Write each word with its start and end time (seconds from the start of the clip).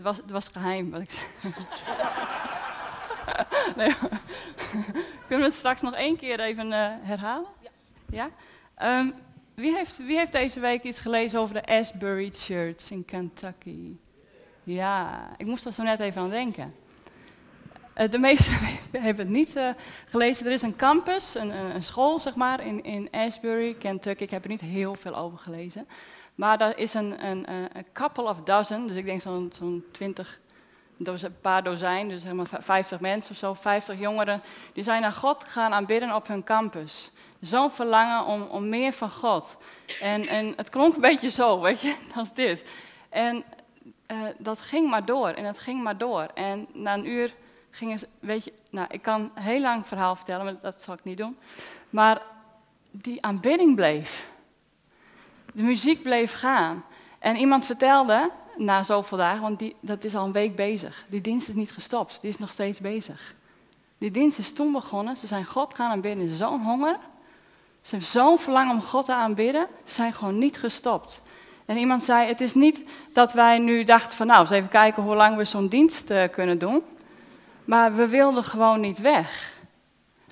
Het 0.00 0.08
was, 0.08 0.16
het 0.16 0.30
was 0.30 0.48
geheim 0.48 0.90
wat 0.90 1.00
ik 1.00 1.10
zei. 1.10 1.52
nee. 3.76 3.94
Kunnen 5.26 5.46
we 5.46 5.52
het 5.52 5.54
straks 5.54 5.80
nog 5.80 5.94
één 5.94 6.16
keer 6.16 6.40
even 6.40 6.66
uh, 6.66 6.88
herhalen? 7.00 7.48
Ja. 8.10 8.30
ja? 8.78 8.98
Um, 8.98 9.14
wie, 9.54 9.74
heeft, 9.74 9.96
wie 9.96 10.18
heeft 10.18 10.32
deze 10.32 10.60
week 10.60 10.82
iets 10.82 11.00
gelezen 11.00 11.40
over 11.40 11.54
de 11.54 11.66
Asbury 11.66 12.30
Church 12.34 12.90
in 12.90 13.04
Kentucky? 13.04 13.96
Ja, 14.62 15.28
ik 15.36 15.46
moest 15.46 15.64
er 15.64 15.72
zo 15.72 15.82
net 15.82 16.00
even 16.00 16.22
aan 16.22 16.30
denken. 16.30 16.74
Uh, 17.96 18.10
de 18.10 18.18
meesten 18.18 18.54
hebben 18.92 19.26
het 19.26 19.34
niet 19.34 19.56
uh, 19.56 19.70
gelezen. 20.08 20.46
Er 20.46 20.52
is 20.52 20.62
een 20.62 20.76
campus, 20.76 21.34
een, 21.34 21.50
een, 21.50 21.82
school 21.82 22.20
zeg 22.20 22.34
maar, 22.34 22.66
in, 22.66 22.84
in 22.84 23.08
Asbury, 23.10 23.74
Kentucky. 23.74 24.22
Ik 24.22 24.30
heb 24.30 24.44
er 24.44 24.50
niet 24.50 24.60
heel 24.60 24.94
veel 24.94 25.16
over 25.16 25.38
gelezen. 25.38 25.86
Maar 26.34 26.58
daar 26.58 26.78
is 26.78 26.94
een, 26.94 27.26
een, 27.26 27.52
een 27.52 27.86
couple 27.92 28.28
of 28.28 28.40
dozen, 28.40 28.86
dus 28.86 28.96
ik 28.96 29.06
denk 29.06 29.20
zo'n 29.20 29.52
zo'n 29.58 29.84
twintig, 29.92 30.40
een 30.96 31.40
paar 31.40 31.62
dozijn, 31.62 32.08
dus 32.08 32.22
zeg 32.22 32.32
maar 32.32 32.46
50 32.58 33.00
mensen 33.00 33.30
of 33.30 33.36
zo, 33.36 33.54
50 33.54 33.98
jongeren, 33.98 34.42
die 34.72 34.84
zijn 34.84 35.02
naar 35.02 35.12
God 35.12 35.44
gaan 35.44 35.72
aanbidden 35.72 36.14
op 36.14 36.26
hun 36.26 36.44
campus. 36.44 37.10
Zo'n 37.40 37.70
verlangen 37.70 38.24
om, 38.24 38.42
om 38.42 38.68
meer 38.68 38.92
van 38.92 39.10
God. 39.10 39.56
En, 40.00 40.26
en 40.26 40.52
het 40.56 40.70
klonk 40.70 40.94
een 40.94 41.00
beetje 41.00 41.30
zo, 41.30 41.60
weet 41.60 41.80
je, 41.80 41.96
als 42.16 42.34
dit. 42.34 42.64
En 43.08 43.44
uh, 44.10 44.18
dat 44.38 44.60
ging 44.60 44.90
maar 44.90 45.04
door 45.04 45.28
en 45.28 45.44
het 45.44 45.58
ging 45.58 45.82
maar 45.82 45.98
door. 45.98 46.26
En 46.34 46.66
na 46.72 46.94
een 46.94 47.06
uur 47.06 47.34
gingen 47.70 47.98
ze, 47.98 48.08
weet 48.20 48.44
je, 48.44 48.52
nou, 48.70 48.86
ik 48.90 49.02
kan 49.02 49.30
een 49.34 49.42
heel 49.42 49.60
lang 49.60 49.86
verhaal 49.86 50.16
vertellen, 50.16 50.44
maar 50.44 50.56
dat 50.60 50.82
zal 50.82 50.94
ik 50.94 51.04
niet 51.04 51.16
doen. 51.16 51.36
Maar 51.90 52.22
die 52.90 53.22
aanbidding 53.22 53.74
bleef. 53.74 54.29
De 55.52 55.62
muziek 55.62 56.02
bleef 56.02 56.32
gaan. 56.32 56.84
En 57.18 57.36
iemand 57.36 57.66
vertelde, 57.66 58.30
na 58.56 58.82
zoveel 58.82 59.18
dagen, 59.18 59.40
want 59.40 59.58
die, 59.58 59.76
dat 59.80 60.04
is 60.04 60.16
al 60.16 60.24
een 60.24 60.32
week 60.32 60.56
bezig. 60.56 61.04
Die 61.08 61.20
dienst 61.20 61.48
is 61.48 61.54
niet 61.54 61.72
gestopt, 61.72 62.18
die 62.20 62.30
is 62.30 62.38
nog 62.38 62.50
steeds 62.50 62.80
bezig. 62.80 63.34
Die 63.98 64.10
dienst 64.10 64.38
is 64.38 64.52
toen 64.52 64.72
begonnen, 64.72 65.16
ze 65.16 65.26
zijn 65.26 65.44
God 65.44 65.74
gaan 65.74 65.90
aanbidden, 65.90 66.36
zo'n 66.36 66.62
honger. 66.62 66.96
Ze 67.80 67.90
hebben 67.90 68.08
zo'n 68.08 68.38
verlangen 68.38 68.74
om 68.74 68.82
God 68.82 69.04
te 69.04 69.14
aanbidden, 69.14 69.66
ze 69.84 69.94
zijn 69.94 70.12
gewoon 70.12 70.38
niet 70.38 70.58
gestopt. 70.58 71.20
En 71.66 71.76
iemand 71.76 72.02
zei, 72.02 72.28
het 72.28 72.40
is 72.40 72.54
niet 72.54 72.82
dat 73.12 73.32
wij 73.32 73.58
nu 73.58 73.84
dachten 73.84 74.16
van 74.16 74.26
nou, 74.26 74.40
eens 74.40 74.50
even 74.50 74.68
kijken 74.68 75.02
hoe 75.02 75.14
lang 75.14 75.36
we 75.36 75.44
zo'n 75.44 75.68
dienst 75.68 76.10
uh, 76.10 76.28
kunnen 76.28 76.58
doen. 76.58 76.82
Maar 77.64 77.94
we 77.94 78.08
wilden 78.08 78.44
gewoon 78.44 78.80
niet 78.80 78.98
weg. 78.98 79.52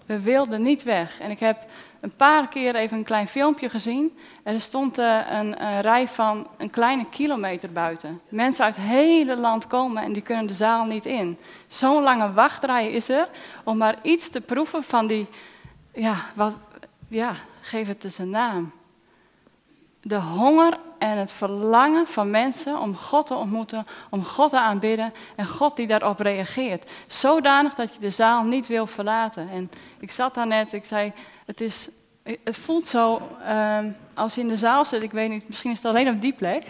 We 0.06 0.20
wilden 0.20 0.62
niet 0.62 0.82
weg. 0.82 1.20
En 1.20 1.30
ik 1.30 1.40
heb 1.40 1.58
een 2.00 2.16
paar 2.16 2.48
keer 2.48 2.74
even 2.74 2.96
een 2.96 3.04
klein 3.04 3.28
filmpje 3.28 3.68
gezien. 3.70 4.18
Er 4.42 4.60
stond 4.60 4.98
uh, 4.98 5.20
een, 5.30 5.64
een, 5.64 5.80
rij 5.80 6.08
van 6.08 6.46
een 6.56 6.70
kleine 6.70 7.06
kilometer 7.10 7.72
buiten. 7.72 8.20
Mensen 8.28 8.64
uit 8.64 8.76
het 8.76 8.84
hele 8.84 9.36
land 9.36 9.66
komen 9.66 10.02
en 10.02 10.12
die 10.12 10.22
kunnen 10.22 10.46
de 10.46 10.54
zaal 10.54 10.84
niet 10.84 11.06
in. 11.06 11.38
Zo'n 11.66 12.02
lange 12.02 12.32
wachtrij 12.32 12.90
is 12.90 13.08
er 13.08 13.28
om 13.64 13.76
maar 13.76 13.96
iets 14.02 14.28
te 14.30 14.40
proeven 14.40 14.82
van 14.82 15.06
die, 15.06 15.26
ja, 15.92 16.16
wat, 16.34 16.54
ja 17.08 17.32
geef 17.60 17.88
het 17.88 18.02
dus 18.02 18.18
een 18.18 18.30
naam. 18.30 18.72
De 20.02 20.20
honger 20.20 20.78
en 20.98 21.18
het 21.18 21.32
verlangen 21.32 22.06
van 22.06 22.30
mensen 22.30 22.78
om 22.78 22.96
God 22.96 23.26
te 23.26 23.34
ontmoeten, 23.34 23.86
om 24.10 24.24
God 24.24 24.50
te 24.50 24.60
aanbidden 24.60 25.12
en 25.36 25.46
God 25.46 25.76
die 25.76 25.86
daarop 25.86 26.20
reageert. 26.20 26.90
Zodanig 27.06 27.74
dat 27.74 27.94
je 27.94 28.00
de 28.00 28.10
zaal 28.10 28.42
niet 28.42 28.66
wil 28.66 28.86
verlaten. 28.86 29.48
En 29.48 29.70
ik 30.00 30.10
zat 30.10 30.34
daar 30.34 30.46
net, 30.46 30.72
ik 30.72 30.84
zei, 30.84 31.12
het, 31.48 31.60
is, 31.60 31.88
het 32.44 32.58
voelt 32.58 32.86
zo, 32.86 33.22
um, 33.48 33.96
als 34.14 34.34
je 34.34 34.40
in 34.40 34.48
de 34.48 34.56
zaal 34.56 34.84
zit, 34.84 35.02
ik 35.02 35.12
weet 35.12 35.30
niet, 35.30 35.48
misschien 35.48 35.70
is 35.70 35.76
het 35.76 35.86
alleen 35.86 36.08
op 36.08 36.20
die 36.20 36.32
plek, 36.32 36.64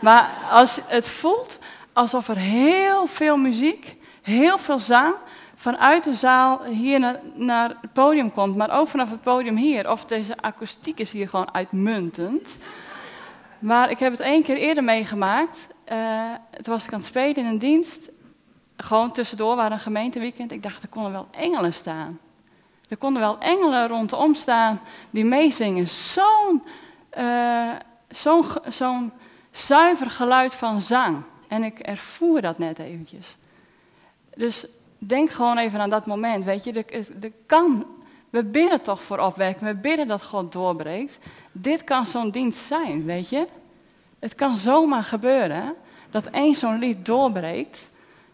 maar 0.00 0.30
als, 0.50 0.80
het 0.86 1.08
voelt 1.08 1.58
alsof 1.92 2.28
er 2.28 2.36
heel 2.36 3.06
veel 3.06 3.36
muziek, 3.36 3.96
heel 4.22 4.58
veel 4.58 4.78
zang 4.78 5.14
vanuit 5.54 6.04
de 6.04 6.14
zaal 6.14 6.64
hier 6.64 7.20
naar, 7.34 7.76
het 7.80 7.92
podium 7.92 8.32
komt, 8.32 8.56
maar 8.56 8.70
ook 8.70 8.88
vanaf 8.88 9.10
het 9.10 9.22
podium 9.22 9.56
hier. 9.56 9.90
Of 9.90 10.04
deze 10.04 10.36
akoestiek 10.36 10.98
is 10.98 11.12
hier 11.12 11.28
gewoon 11.28 11.54
uitmuntend. 11.54 12.56
Maar 13.58 13.90
ik 13.90 13.98
heb 13.98 14.12
het 14.12 14.20
één 14.20 14.42
keer 14.42 14.56
eerder 14.56 14.84
meegemaakt. 14.84 15.66
Uh, 15.92 16.34
toen 16.62 16.72
was 16.72 16.84
ik 16.84 16.92
aan 16.92 16.98
het 16.98 17.08
spelen 17.08 17.36
in 17.36 17.46
een 17.46 17.58
dienst. 17.58 18.10
Gewoon 18.76 19.12
tussendoor, 19.12 19.56
waar 19.56 19.72
een 19.72 19.78
gemeenteweekend. 19.78 20.52
Ik 20.52 20.62
dacht, 20.62 20.82
er 20.82 20.88
konden 20.88 21.12
wel 21.12 21.28
engelen 21.30 21.72
staan. 21.72 22.18
Er 22.90 22.96
konden 22.96 23.22
wel 23.22 23.38
engelen 23.38 23.88
rondom 23.88 24.34
staan 24.34 24.80
die 25.10 25.24
meezingen. 25.24 25.88
Zo'n 25.88 26.62
uh, 27.18 27.72
zo'n 28.08 28.44
zo'n 28.68 29.12
zuiver 29.50 30.10
geluid 30.10 30.54
van 30.54 30.80
zang. 30.80 31.22
En 31.48 31.64
ik 31.64 31.78
ervoer 31.78 32.40
dat 32.40 32.58
net 32.58 32.78
eventjes. 32.78 33.36
Dus 34.34 34.66
denk 34.98 35.30
gewoon 35.30 35.58
even 35.58 35.80
aan 35.80 35.90
dat 35.90 36.06
moment. 36.06 36.44
Weet 36.44 36.64
je, 36.64 36.72
de, 36.72 37.04
de 37.18 37.32
kan, 37.46 37.86
we 38.30 38.44
bidden 38.44 38.82
toch 38.82 39.02
voor 39.02 39.18
opwekking. 39.18 39.70
We 39.70 39.76
bidden 39.76 40.08
dat 40.08 40.22
God 40.22 40.52
doorbreekt. 40.52 41.18
Dit 41.52 41.84
kan 41.84 42.06
zo'n 42.06 42.30
dienst 42.30 42.66
zijn, 42.66 43.04
weet 43.04 43.28
je. 43.28 43.46
Het 44.18 44.34
kan 44.34 44.56
zomaar 44.56 45.04
gebeuren 45.04 45.74
dat 46.10 46.26
één 46.26 46.54
zo'n 46.54 46.78
lied 46.78 47.06
doorbreekt. 47.06 47.88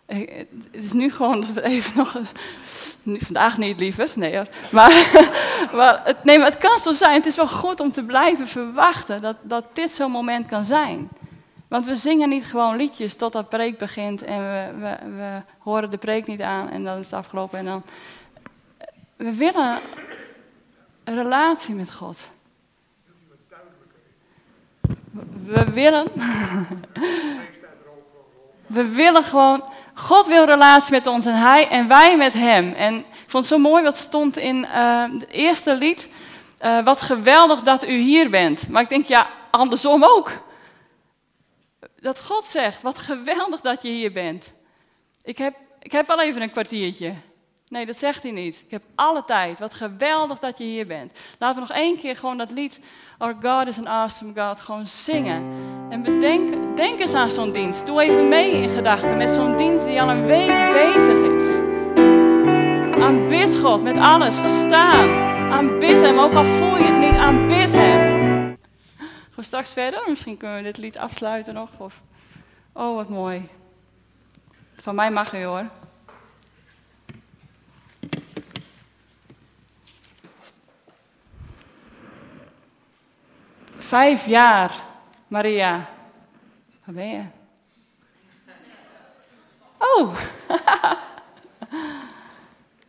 Eh, 0.06 0.36
het 0.72 0.84
is 0.84 0.92
nu 0.92 1.10
gewoon 1.10 1.40
dat 1.40 1.52
we 1.52 1.62
even 1.74 1.96
nog. 1.96 2.16
Vandaag 3.04 3.58
niet 3.58 3.78
liever, 3.78 4.10
nee 4.14 4.36
hoor. 4.36 4.46
Maar, 4.70 4.90
maar, 5.72 6.00
het, 6.04 6.24
nee, 6.24 6.38
maar 6.38 6.46
het 6.46 6.58
kan 6.58 6.78
zo 6.78 6.92
zijn. 6.92 7.14
Het 7.14 7.26
is 7.26 7.36
wel 7.36 7.48
goed 7.48 7.80
om 7.80 7.92
te 7.92 8.02
blijven 8.02 8.48
verwachten 8.48 9.22
dat, 9.22 9.36
dat 9.42 9.64
dit 9.72 9.94
zo'n 9.94 10.10
moment 10.10 10.46
kan 10.46 10.64
zijn. 10.64 11.08
Want 11.68 11.86
we 11.86 11.96
zingen 11.96 12.28
niet 12.28 12.44
gewoon 12.44 12.76
liedjes 12.76 13.14
totdat 13.14 13.48
preek 13.48 13.78
begint 13.78 14.22
en 14.22 14.38
we, 14.38 14.70
we, 14.78 15.16
we 15.16 15.42
horen 15.58 15.90
de 15.90 15.96
preek 15.96 16.26
niet 16.26 16.42
aan 16.42 16.70
en 16.70 16.84
dan 16.84 16.98
is 16.98 17.04
het 17.04 17.14
afgelopen. 17.14 17.58
En 17.58 17.64
dan... 17.64 17.82
We 19.16 19.34
willen 19.34 19.78
een 21.04 21.14
relatie 21.14 21.74
met 21.74 21.92
God. 21.92 22.28
We 25.44 25.64
willen. 25.72 26.06
We 28.66 28.88
willen 28.88 29.24
gewoon. 29.24 29.62
God 29.98 30.26
wil 30.26 30.44
relatie 30.44 30.92
met 30.92 31.06
ons 31.06 31.26
en 31.26 31.34
hij 31.34 31.68
en 31.68 31.88
wij 31.88 32.16
met 32.16 32.32
hem. 32.32 32.72
En 32.72 32.94
ik 32.94 33.04
vond 33.26 33.44
het 33.44 33.52
zo 33.52 33.58
mooi 33.58 33.82
wat 33.82 33.96
stond 33.96 34.36
in 34.36 34.56
uh, 34.56 35.04
het 35.12 35.28
eerste 35.28 35.74
lied. 35.74 36.08
Uh, 36.60 36.84
wat 36.84 37.00
geweldig 37.00 37.60
dat 37.62 37.84
u 37.84 37.96
hier 37.96 38.30
bent. 38.30 38.68
Maar 38.68 38.82
ik 38.82 38.88
denk, 38.88 39.06
ja, 39.06 39.30
andersom 39.50 40.04
ook. 40.04 40.30
Dat 42.00 42.20
God 42.20 42.44
zegt, 42.44 42.82
wat 42.82 42.98
geweldig 42.98 43.60
dat 43.60 43.82
je 43.82 43.88
hier 43.88 44.12
bent. 44.12 44.52
Ik 45.22 45.38
heb, 45.38 45.56
ik 45.80 45.92
heb 45.92 46.06
wel 46.06 46.20
even 46.20 46.42
een 46.42 46.50
kwartiertje. 46.50 47.14
Nee, 47.68 47.86
dat 47.86 47.96
zegt 47.96 48.22
hij 48.22 48.32
niet. 48.32 48.62
Ik 48.64 48.70
heb 48.70 48.82
alle 48.94 49.24
tijd. 49.24 49.58
Wat 49.58 49.74
geweldig 49.74 50.38
dat 50.38 50.58
je 50.58 50.64
hier 50.64 50.86
bent. 50.86 51.12
Laten 51.38 51.62
we 51.62 51.68
nog 51.68 51.76
één 51.76 51.98
keer 51.98 52.16
gewoon 52.16 52.38
dat 52.38 52.50
lied 52.50 52.80
Our 53.18 53.36
God 53.42 53.66
is 53.66 53.78
an 53.78 53.86
awesome 53.86 54.32
God 54.34 54.60
gewoon 54.60 54.86
zingen. 54.86 55.42
En 55.90 56.02
bedenk 56.02 56.76
denk 56.76 57.00
eens 57.00 57.14
aan 57.14 57.30
zo'n 57.30 57.52
dienst. 57.52 57.86
Doe 57.86 58.02
even 58.02 58.28
mee 58.28 58.52
in 58.52 58.68
gedachten 58.68 59.16
met 59.16 59.30
zo'n 59.30 59.56
dienst 59.56 59.84
die 59.84 60.02
al 60.02 60.10
een 60.10 60.26
week 60.26 60.72
bezig 60.72 61.18
is. 61.36 61.60
Aanbid 63.02 63.56
God 63.56 63.82
met 63.82 63.98
alles. 63.98 64.38
Verstaan. 64.38 65.08
Aanbid 65.52 66.02
Hem, 66.02 66.18
ook 66.18 66.34
al 66.34 66.44
voel 66.44 66.76
je 66.76 66.84
het 66.84 66.98
niet. 66.98 67.20
Aanbid 67.20 67.72
Hem. 67.72 68.56
Gaan 69.30 69.44
straks 69.44 69.72
verder? 69.72 70.02
Misschien 70.06 70.36
kunnen 70.36 70.56
we 70.56 70.62
dit 70.62 70.76
lied 70.78 70.98
afsluiten 70.98 71.54
nog. 71.54 71.70
Of... 71.76 72.02
Oh, 72.72 72.94
wat 72.94 73.08
mooi. 73.08 73.48
Van 74.76 74.94
mij 74.94 75.10
mag 75.10 75.34
u 75.34 75.44
hoor. 75.44 75.64
Vijf 83.86 84.26
jaar, 84.26 84.72
Maria. 85.28 85.88
Waar 86.84 86.94
ben 86.94 87.08
je? 87.08 87.22
Oh, 89.78 90.18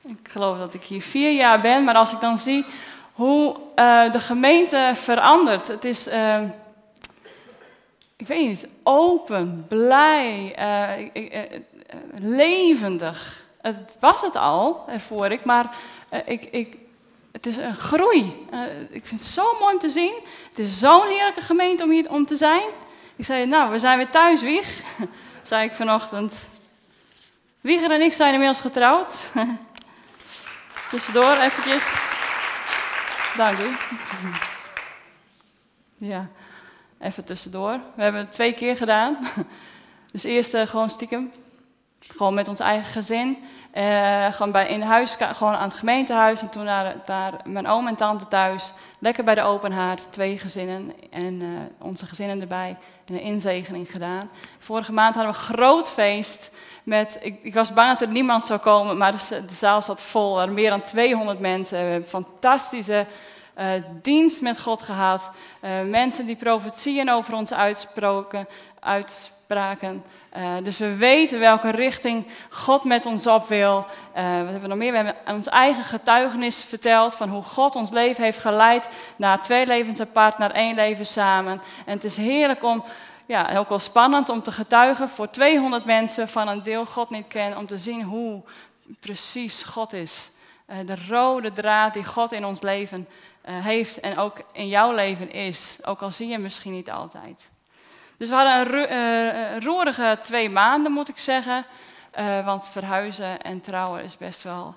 ik 0.18 0.30
geloof 0.30 0.58
dat 0.58 0.74
ik 0.74 0.84
hier 0.84 1.02
vier 1.02 1.32
jaar 1.32 1.62
ben, 1.62 1.84
maar 1.84 1.96
als 1.96 2.12
ik 2.12 2.20
dan 2.20 2.38
zie 2.38 2.66
hoe 3.14 3.58
uh, 3.76 4.12
de 4.12 4.20
gemeente 4.20 4.92
verandert. 4.96 5.68
Het 5.68 5.86
is, 5.86 6.08
uh, 6.08 6.42
ik 8.16 8.28
weet 8.28 8.48
niet, 8.48 8.68
open, 8.84 9.66
blij, 9.68 10.56
uh, 10.60 11.10
levendig. 12.16 13.46
Het 13.62 13.98
was 14.00 14.22
het 14.22 14.36
al, 14.36 14.84
ervoor 14.88 15.32
ik, 15.32 15.46
maar 15.46 15.76
ik, 16.26 16.44
ik, 16.44 16.78
het 17.38 17.46
is 17.46 17.58
een 17.58 17.76
groei. 17.76 18.48
Uh, 18.54 18.62
ik 18.90 19.06
vind 19.06 19.22
het 19.22 19.30
zo 19.30 19.58
mooi 19.60 19.74
om 19.74 19.80
te 19.80 19.90
zien. 19.90 20.14
Het 20.50 20.60
is 20.60 20.80
zo'n 20.80 21.08
heerlijke 21.08 21.42
gemeente 21.42 21.84
om 21.84 21.90
hier 21.90 22.10
om 22.10 22.26
te 22.26 22.36
zijn. 22.36 22.70
Ik 23.16 23.26
zei, 23.26 23.46
nou, 23.46 23.72
we 23.72 23.80
zijn 23.80 23.98
weer 23.98 24.10
thuis, 24.10 24.42
Wieg. 24.42 24.82
zei 25.44 25.66
ik 25.66 25.74
vanochtend. 25.74 26.50
Wieger 27.62 27.92
en 27.92 28.02
ik 28.02 28.14
zijn 28.14 28.34
inmiddels 28.34 28.62
getrouwd. 28.62 29.32
Tussendoor 30.90 31.38
eventjes. 31.38 31.84
Dank 33.36 33.58
u. 33.60 33.76
ja, 36.12 36.30
even 37.00 37.26
tussendoor. 37.26 37.80
We 37.96 38.04
hebben 38.04 38.22
het 38.22 38.32
twee 38.32 38.54
keer 38.54 38.78
gedaan. 38.78 39.18
Dus 40.12 40.24
eerst 40.24 40.56
gewoon 40.56 40.90
stiekem, 40.90 41.32
gewoon 42.18 42.34
met 42.34 42.48
ons 42.48 42.60
eigen 42.60 42.92
gezin. 42.92 43.38
gewoon 44.32 44.52
bij, 44.52 44.68
in 44.68 44.82
huis, 44.82 45.18
gewoon 45.20 45.54
aan 45.54 45.68
het 45.68 45.78
gemeentehuis. 45.78 46.42
En 46.42 46.50
toen 46.50 46.64
naar, 46.64 46.96
daar 47.06 47.34
mijn 47.44 47.68
oom 47.68 47.88
en 47.88 47.96
tante 47.96 48.28
thuis. 48.28 48.74
Lekker 49.00 49.24
bij 49.24 49.36
de 49.36 49.42
open 49.42 49.72
haard, 49.72 50.08
twee 50.12 50.38
gezinnen 50.38 50.94
en 51.10 51.42
onze 51.80 52.06
gezinnen 52.06 52.42
erbij. 52.42 52.78
En 53.06 53.14
een 53.14 53.22
inzegening 53.22 53.92
gedaan. 53.92 54.30
Vorige 54.58 54.92
maand 54.92 55.16
hadden 55.16 55.34
we 55.34 55.40
een 55.40 55.56
groot 55.56 55.90
feest. 55.90 56.52
Met, 56.84 57.18
ik, 57.22 57.44
ik, 57.44 57.54
was 57.54 57.74
bang 57.74 57.90
dat 57.90 58.08
er 58.08 58.14
niemand 58.14 58.46
zou 58.46 58.60
komen, 58.60 58.98
maar 58.98 59.12
de, 59.12 59.54
zaal 59.54 59.82
zat 59.82 60.02
vol. 60.02 60.30
Er 60.30 60.36
waren 60.36 60.54
meer 60.54 60.70
dan 60.70 60.82
200 60.82 61.40
mensen. 61.40 61.78
We 61.78 61.92
hebben 61.92 62.10
fantastische 62.10 63.06
uh, 63.58 63.72
dienst 64.02 64.42
met 64.42 64.60
God 64.60 64.82
gehad. 64.82 65.32
Mensen 65.86 66.26
die 66.26 66.36
profetieën 66.36 67.10
over 67.10 67.34
ons 67.34 67.54
uitsproken, 67.54 68.48
uitspraken. 68.88 70.04
Uh, 70.38 70.54
dus 70.64 70.78
we 70.78 70.96
weten 70.96 71.40
welke 71.40 71.72
richting 71.72 72.28
God 72.50 72.84
met 72.84 73.06
ons 73.06 73.28
op 73.28 73.48
wil. 73.48 73.76
wat 74.14 74.24
hebben 74.24 74.62
we 74.62 74.68
nog 74.68 74.78
meer? 74.78 74.92
We 74.92 74.98
hebben 74.98 75.16
ons 75.36 75.48
eigen 75.48 75.84
getuigenis 75.84 76.64
verteld 76.64 77.16
van 77.16 77.30
hoe 77.30 77.44
God 77.44 77.76
ons 77.76 77.90
leven 77.90 78.24
heeft 78.24 78.40
geleid 78.40 78.90
naar 79.18 79.42
twee 79.42 79.66
levens 79.66 80.00
apart, 80.00 80.38
naar 80.38 80.52
één 80.52 80.76
leven 80.76 81.06
samen. 81.06 81.62
En 81.86 81.94
het 81.94 82.04
is 82.04 82.18
heerlijk 82.18 82.64
om 82.64 82.84
ja, 83.26 83.58
ook 83.58 83.70
wel 83.70 83.80
spannend 83.80 84.30
om 84.30 84.44
te 84.44 84.52
getuigen 84.52 85.10
voor 85.10 85.30
200 85.30 85.86
mensen 85.86 86.28
van 86.28 86.48
een 86.48 86.64
deel 86.64 86.86
God 86.86 87.10
niet 87.10 87.28
kennen, 87.28 87.58
om 87.58 87.68
te 87.68 87.78
zien 87.78 88.04
hoe 88.04 88.44
precies 89.00 89.64
God 89.64 89.94
is. 89.94 90.32
Uh, 90.68 90.78
de 90.86 90.98
rode 91.08 91.54
draad 91.54 91.94
die 91.94 92.06
God 92.06 92.32
in 92.32 92.46
ons 92.46 92.62
leven 92.62 93.08
uh, 93.46 93.66
heeft 93.66 94.00
en 94.00 94.18
ook 94.18 94.42
in 94.52 94.68
jouw 94.68 94.92
leven 94.94 95.32
is, 95.32 95.80
ook 95.84 96.02
al 96.02 96.12
zie 96.12 96.28
je 96.28 96.38
misschien 96.38 96.74
niet 96.74 96.92
altijd. 96.92 97.50
Dus 98.18 98.30
we 98.30 98.36
hadden 98.36 98.74
een 98.74 98.92
uh, 98.92 99.60
roerige 99.60 100.20
twee 100.24 100.50
maanden, 100.50 100.92
moet 100.92 101.10
ik 101.10 101.18
zeggen. 101.18 101.66
want 102.46 102.68
verhuizen 102.68 103.42
en 103.42 103.62
trouwen 103.62 104.04
is 104.04 104.18
best 104.18 104.44
wel. 104.44 104.76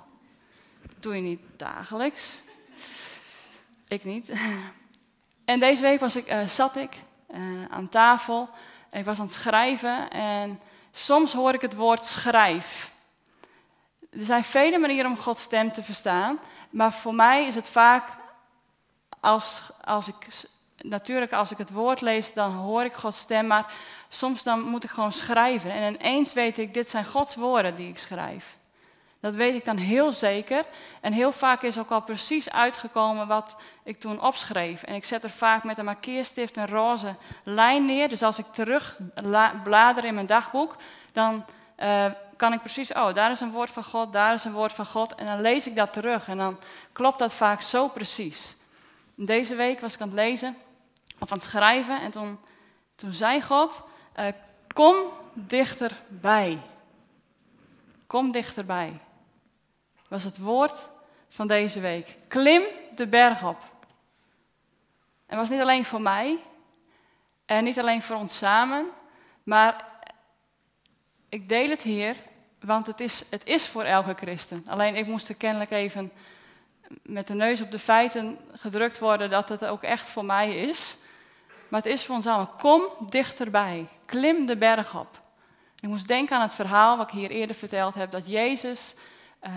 doe 1.00 1.14
je 1.14 1.20
niet 1.20 1.40
dagelijks. 1.56 2.38
Ik 3.88 4.04
niet. 4.04 4.32
En 5.44 5.60
deze 5.60 5.82
week 5.82 6.00
was 6.00 6.16
ik, 6.16 6.34
zat 6.46 6.76
ik 6.76 6.96
aan 7.70 7.88
tafel. 7.88 8.48
En 8.90 8.98
ik 8.98 9.04
was 9.04 9.18
aan 9.18 9.24
het 9.24 9.34
schrijven 9.34 10.10
en 10.10 10.60
soms 10.92 11.32
hoor 11.32 11.54
ik 11.54 11.60
het 11.60 11.74
woord 11.74 12.04
schrijf. 12.04 12.94
Er 14.10 14.24
zijn 14.24 14.44
vele 14.44 14.78
manieren 14.78 15.10
om 15.10 15.16
Gods 15.16 15.42
stem 15.42 15.72
te 15.72 15.82
verstaan, 15.82 16.38
maar 16.70 16.92
voor 16.92 17.14
mij 17.14 17.46
is 17.46 17.54
het 17.54 17.68
vaak 17.68 18.08
als, 19.20 19.62
als 19.84 20.08
ik, 20.08 20.26
natuurlijk 20.80 21.32
als 21.32 21.50
ik 21.50 21.58
het 21.58 21.70
woord 21.70 22.00
lees, 22.00 22.32
dan 22.32 22.52
hoor 22.52 22.84
ik 22.84 22.94
Gods 22.94 23.18
stem, 23.18 23.46
maar 23.46 23.72
soms 24.08 24.42
dan 24.42 24.60
moet 24.60 24.84
ik 24.84 24.90
gewoon 24.90 25.12
schrijven. 25.12 25.72
En 25.72 25.94
ineens 25.94 26.32
weet 26.32 26.58
ik, 26.58 26.74
dit 26.74 26.88
zijn 26.88 27.04
Gods 27.04 27.34
woorden 27.34 27.76
die 27.76 27.88
ik 27.88 27.98
schrijf. 27.98 28.58
Dat 29.20 29.34
weet 29.34 29.54
ik 29.54 29.64
dan 29.64 29.76
heel 29.76 30.12
zeker. 30.12 30.64
En 31.00 31.12
heel 31.12 31.32
vaak 31.32 31.62
is 31.62 31.78
ook 31.78 31.90
al 31.90 32.02
precies 32.02 32.50
uitgekomen 32.50 33.26
wat 33.26 33.56
ik 33.82 34.00
toen 34.00 34.22
opschreef. 34.22 34.82
En 34.82 34.94
ik 34.94 35.04
zet 35.04 35.24
er 35.24 35.30
vaak 35.30 35.64
met 35.64 35.78
een 35.78 35.84
markeerstift 35.84 36.56
een 36.56 36.66
roze 36.66 37.14
lijn 37.44 37.84
neer. 37.84 38.08
Dus 38.08 38.22
als 38.22 38.38
ik 38.38 38.46
terug 38.52 38.98
blader 39.64 40.04
in 40.04 40.14
mijn 40.14 40.26
dagboek, 40.26 40.76
dan 41.12 41.44
uh, 41.78 42.06
kan 42.36 42.52
ik 42.52 42.60
precies, 42.60 42.92
oh, 42.92 43.14
daar 43.14 43.30
is 43.30 43.40
een 43.40 43.50
woord 43.50 43.70
van 43.70 43.84
God, 43.84 44.12
daar 44.12 44.34
is 44.34 44.44
een 44.44 44.52
woord 44.52 44.72
van 44.72 44.86
God. 44.86 45.14
En 45.14 45.26
dan 45.26 45.40
lees 45.40 45.66
ik 45.66 45.76
dat 45.76 45.92
terug 45.92 46.28
en 46.28 46.36
dan 46.36 46.58
klopt 46.92 47.18
dat 47.18 47.32
vaak 47.32 47.60
zo 47.60 47.88
precies. 47.88 48.54
Deze 49.14 49.54
week 49.54 49.80
was 49.80 49.94
ik 49.94 50.00
aan 50.00 50.08
het 50.08 50.16
lezen, 50.16 50.56
of 51.20 51.32
aan 51.32 51.38
het 51.38 51.46
schrijven, 51.46 52.00
en 52.00 52.10
toen, 52.10 52.38
toen 52.94 53.12
zei 53.12 53.42
God, 53.42 53.84
uh, 54.16 54.26
kom 54.74 54.96
dichterbij. 55.34 56.58
Kom 58.06 58.32
dichterbij 58.32 59.00
was 60.10 60.24
het 60.24 60.38
woord 60.38 60.88
van 61.28 61.46
deze 61.46 61.80
week. 61.80 62.16
Klim 62.28 62.62
de 62.94 63.06
berg 63.06 63.44
op. 63.44 63.58
En 65.26 65.36
was 65.36 65.48
niet 65.48 65.60
alleen 65.60 65.84
voor 65.84 66.00
mij 66.00 66.38
en 67.46 67.64
niet 67.64 67.78
alleen 67.78 68.02
voor 68.02 68.16
ons 68.16 68.36
samen, 68.36 68.86
maar 69.42 69.84
ik 71.28 71.48
deel 71.48 71.68
het 71.68 71.82
hier, 71.82 72.16
want 72.60 72.86
het 72.86 73.00
is, 73.00 73.22
het 73.28 73.44
is 73.44 73.66
voor 73.66 73.82
elke 73.82 74.14
christen. 74.14 74.64
Alleen 74.66 74.96
ik 74.96 75.06
moest 75.06 75.28
er 75.28 75.34
kennelijk 75.34 75.70
even 75.70 76.12
met 77.02 77.26
de 77.26 77.34
neus 77.34 77.60
op 77.60 77.70
de 77.70 77.78
feiten 77.78 78.38
gedrukt 78.52 78.98
worden 78.98 79.30
dat 79.30 79.48
het 79.48 79.64
ook 79.64 79.82
echt 79.82 80.08
voor 80.08 80.24
mij 80.24 80.56
is. 80.56 80.96
Maar 81.70 81.82
het 81.82 81.92
is 81.92 82.04
voor 82.04 82.14
ons 82.14 82.26
allemaal. 82.26 82.54
Kom 82.58 82.82
dichterbij. 83.06 83.88
Klim 84.04 84.46
de 84.46 84.56
berg 84.56 84.98
op. 84.98 85.20
Ik 85.80 85.88
moest 85.88 86.08
denken 86.08 86.36
aan 86.36 86.42
het 86.42 86.54
verhaal 86.54 86.96
wat 86.96 87.06
ik 87.06 87.18
hier 87.18 87.30
eerder 87.30 87.56
verteld 87.56 87.94
heb, 87.94 88.10
dat 88.10 88.28
Jezus 88.28 88.94
uh, 89.42 89.52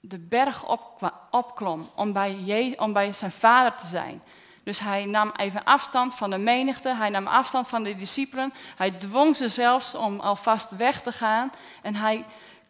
de 0.00 0.18
berg 0.18 0.66
op, 0.66 1.12
opklom 1.30 1.88
om 1.96 2.12
bij, 2.12 2.74
om 2.76 2.92
bij 2.92 3.12
zijn 3.12 3.30
vader 3.30 3.74
te 3.74 3.86
zijn. 3.86 4.22
Dus 4.62 4.78
hij 4.78 5.04
nam 5.04 5.32
even 5.36 5.64
afstand 5.64 6.14
van 6.14 6.30
de 6.30 6.38
menigte, 6.38 6.94
hij 6.94 7.08
nam 7.08 7.26
afstand 7.26 7.68
van 7.68 7.82
de 7.82 7.96
discipelen, 7.96 8.52
hij 8.76 8.90
dwong 8.90 9.36
ze 9.36 9.48
zelfs 9.48 9.94
om 9.94 10.20
alvast 10.20 10.76
weg 10.76 11.02
te 11.02 11.12
gaan 11.12 11.50
en 11.82 11.94
hij 11.94 12.24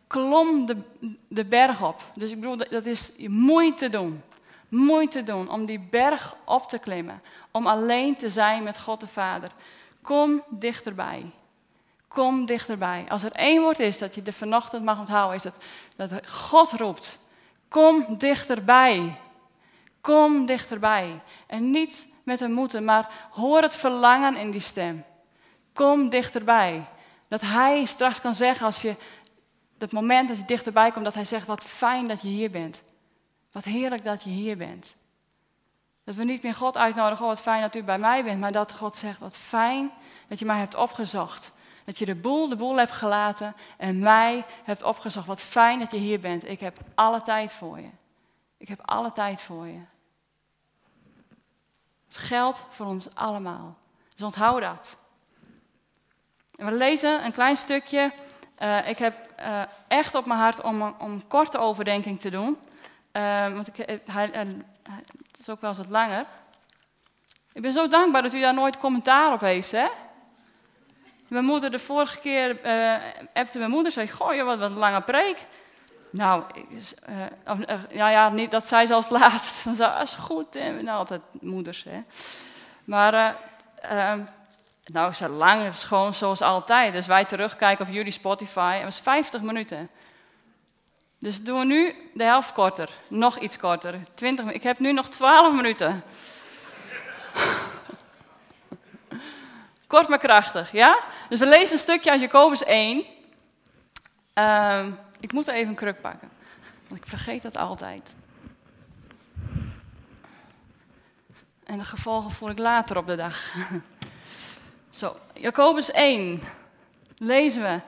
klom 0.06 0.66
de, 0.66 0.76
de 1.28 1.44
berg 1.44 1.82
op. 1.82 2.00
Dus 2.14 2.30
ik 2.30 2.40
bedoel, 2.40 2.56
dat 2.56 2.84
is 2.84 3.10
moeite 3.28 3.88
doen. 3.88 4.22
Moeite 4.68 5.22
doen 5.22 5.50
om 5.50 5.66
die 5.66 5.80
berg 5.90 6.36
op 6.44 6.68
te 6.68 6.78
klimmen, 6.78 7.20
om 7.56 7.66
alleen 7.66 8.16
te 8.16 8.30
zijn 8.30 8.62
met 8.62 8.80
God 8.80 9.00
de 9.00 9.06
Vader. 9.06 9.48
Kom 10.02 10.42
dichterbij. 10.48 11.30
Kom 12.08 12.46
dichterbij. 12.46 13.06
Als 13.08 13.22
er 13.22 13.32
één 13.32 13.62
woord 13.62 13.78
is 13.78 13.98
dat 13.98 14.14
je 14.14 14.22
er 14.22 14.32
vanochtend 14.32 14.84
mag 14.84 14.98
onthouden, 14.98 15.36
is 15.36 15.42
dat, 15.42 15.54
dat 15.96 16.28
God 16.28 16.72
roept. 16.72 17.18
Kom 17.68 18.18
dichterbij. 18.18 19.16
Kom 20.00 20.46
dichterbij. 20.46 21.20
En 21.46 21.70
niet 21.70 22.06
met 22.22 22.40
een 22.40 22.52
moeten, 22.52 22.84
maar 22.84 23.28
hoor 23.30 23.62
het 23.62 23.76
verlangen 23.76 24.36
in 24.36 24.50
die 24.50 24.60
stem. 24.60 25.04
Kom 25.72 26.08
dichterbij. 26.08 26.84
Dat 27.28 27.40
hij 27.40 27.84
straks 27.84 28.20
kan 28.20 28.34
zeggen 28.34 28.66
als 28.66 28.82
je, 28.82 28.96
dat 29.78 29.92
moment 29.92 30.28
dat 30.28 30.36
je 30.36 30.44
dichterbij 30.44 30.90
komt, 30.90 31.04
dat 31.04 31.14
hij 31.14 31.24
zegt, 31.24 31.46
wat 31.46 31.64
fijn 31.64 32.08
dat 32.08 32.22
je 32.22 32.28
hier 32.28 32.50
bent. 32.50 32.82
Wat 33.52 33.64
heerlijk 33.64 34.04
dat 34.04 34.24
je 34.24 34.30
hier 34.30 34.56
bent. 34.56 34.96
Dat 36.04 36.14
we 36.14 36.24
niet 36.24 36.42
meer 36.42 36.54
God 36.54 36.76
uitnodigen, 36.76 37.24
oh 37.24 37.30
wat 37.30 37.40
fijn 37.40 37.60
dat 37.60 37.74
u 37.74 37.82
bij 37.82 37.98
mij 37.98 38.24
bent, 38.24 38.40
maar 38.40 38.52
dat 38.52 38.72
God 38.72 38.96
zegt, 38.96 39.18
wat 39.18 39.36
fijn 39.36 39.90
dat 40.28 40.38
je 40.38 40.44
mij 40.44 40.58
hebt 40.58 40.74
opgezocht. 40.74 41.52
Dat 41.84 41.98
je 41.98 42.04
de 42.04 42.14
boel, 42.14 42.48
de 42.48 42.56
boel 42.56 42.76
hebt 42.76 42.92
gelaten 42.92 43.54
en 43.76 43.98
mij 43.98 44.44
hebt 44.62 44.82
opgezocht. 44.82 45.26
Wat 45.26 45.40
fijn 45.40 45.78
dat 45.78 45.90
je 45.90 45.96
hier 45.96 46.20
bent. 46.20 46.48
Ik 46.48 46.60
heb 46.60 46.78
alle 46.94 47.22
tijd 47.22 47.52
voor 47.52 47.80
je. 47.80 47.90
Ik 48.56 48.68
heb 48.68 48.80
alle 48.84 49.12
tijd 49.12 49.40
voor 49.40 49.66
je. 49.66 49.80
Het 52.06 52.16
geldt 52.16 52.64
voor 52.68 52.86
ons 52.86 53.14
allemaal. 53.14 53.76
Dus 54.14 54.24
onthoud 54.24 54.60
dat. 54.60 54.96
En 56.56 56.66
we 56.66 56.72
lezen 56.72 57.24
een 57.24 57.32
klein 57.32 57.56
stukje. 57.56 58.12
Uh, 58.58 58.88
ik 58.88 58.98
heb 58.98 59.34
uh, 59.40 59.62
echt 59.88 60.14
op 60.14 60.26
mijn 60.26 60.40
hart 60.40 60.60
om 60.60 60.82
een 60.82 60.94
om 60.98 61.26
korte 61.26 61.58
overdenking 61.58 62.20
te 62.20 62.30
doen. 62.30 62.58
Uh, 63.12 63.52
want 63.52 63.78
ik, 63.78 64.00
hij, 64.10 64.46
het 65.36 65.46
is 65.46 65.48
ook 65.48 65.60
wel 65.60 65.70
eens 65.70 65.78
wat 65.78 65.88
langer. 65.88 66.26
Ik 67.52 67.62
ben 67.62 67.72
zo 67.72 67.88
dankbaar 67.88 68.22
dat 68.22 68.32
u 68.32 68.40
daar 68.40 68.54
nooit 68.54 68.78
commentaar 68.78 69.32
op 69.32 69.40
heeft, 69.40 69.70
hè? 69.70 69.86
Mijn 71.28 71.44
moeder, 71.44 71.70
de 71.70 71.78
vorige 71.78 72.18
keer 72.18 72.66
uh, 72.66 72.96
appte 73.34 73.58
mijn 73.58 73.70
moeder, 73.70 73.92
zei, 73.92 74.10
goh, 74.10 74.44
wat, 74.44 74.58
wat 74.58 74.70
een 74.70 74.78
lange 74.78 75.00
preek. 75.00 75.46
Nou, 76.10 76.42
of, 77.46 77.58
uh, 77.58 77.74
ja, 77.88 78.08
ja, 78.08 78.28
niet, 78.28 78.50
dat 78.50 78.68
zei 78.72 78.86
ze 78.86 78.94
als 78.94 79.08
laatst. 79.08 79.64
Dan 79.64 79.74
zei 79.74 79.92
dat 79.92 80.02
is 80.02 80.14
goed, 80.14 80.54
hè. 80.54 80.70
Nou, 80.70 80.98
altijd 80.98 81.20
moeders, 81.40 81.84
hè. 81.84 82.02
Maar, 82.84 83.36
ehm, 83.80 84.20
nou, 84.84 85.12
ze 85.12 85.28
lang, 85.28 85.78
gewoon 85.78 86.14
zoals 86.14 86.42
altijd. 86.42 86.92
Dus 86.92 87.06
wij 87.06 87.24
terugkijken 87.24 87.86
op 87.86 87.92
jullie 87.92 88.12
Spotify, 88.12 88.74
het 88.74 88.84
was 88.84 89.00
50 89.00 89.42
minuten. 89.42 89.90
Dus 91.24 91.42
doen 91.42 91.58
we 91.58 91.64
nu 91.64 91.94
de 92.14 92.24
helft 92.24 92.52
korter, 92.52 92.90
nog 93.08 93.38
iets 93.38 93.58
korter. 93.58 93.94
20, 94.14 94.52
ik 94.52 94.62
heb 94.62 94.78
nu 94.78 94.92
nog 94.92 95.08
12 95.08 95.54
minuten. 95.54 96.02
Kort 99.86 100.08
maar 100.08 100.18
krachtig, 100.18 100.72
ja? 100.72 100.98
Dus 101.28 101.38
we 101.38 101.46
lezen 101.46 101.72
een 101.72 101.78
stukje 101.78 102.10
uit 102.10 102.20
Jacobus 102.20 102.64
1. 102.64 103.04
Uh, 104.34 104.86
ik 105.20 105.32
moet 105.32 105.48
even 105.48 105.68
een 105.68 105.74
kruk 105.74 106.00
pakken, 106.00 106.30
want 106.88 107.00
ik 107.00 107.08
vergeet 107.08 107.42
dat 107.42 107.56
altijd. 107.56 108.14
En 111.64 111.78
de 111.78 111.84
gevolgen 111.84 112.30
voel 112.30 112.50
ik 112.50 112.58
later 112.58 112.96
op 112.96 113.06
de 113.06 113.16
dag. 113.16 113.54
Zo, 114.90 115.16
Jacobus 115.34 115.90
1 115.90 116.42
lezen 117.16 117.62
we. 117.62 117.80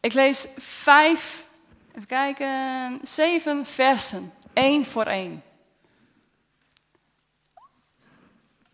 Ik 0.00 0.12
lees 0.12 0.46
vijf, 0.56 1.46
even 1.94 2.06
kijken, 2.06 3.00
zeven 3.02 3.66
versen, 3.66 4.32
één 4.52 4.84
voor 4.84 5.06
één. 5.06 5.42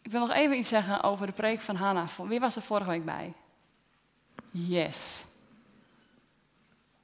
Ik 0.02 0.10
wil 0.10 0.20
nog 0.20 0.32
even 0.32 0.56
iets 0.56 0.68
zeggen 0.68 1.02
over 1.02 1.26
de 1.26 1.32
preek 1.32 1.60
van 1.60 1.76
Hanna. 1.76 2.04
Wie 2.24 2.40
was 2.40 2.56
er 2.56 2.62
vorige 2.62 2.90
week 2.90 3.04
bij? 3.04 3.34
Yes. 4.50 5.24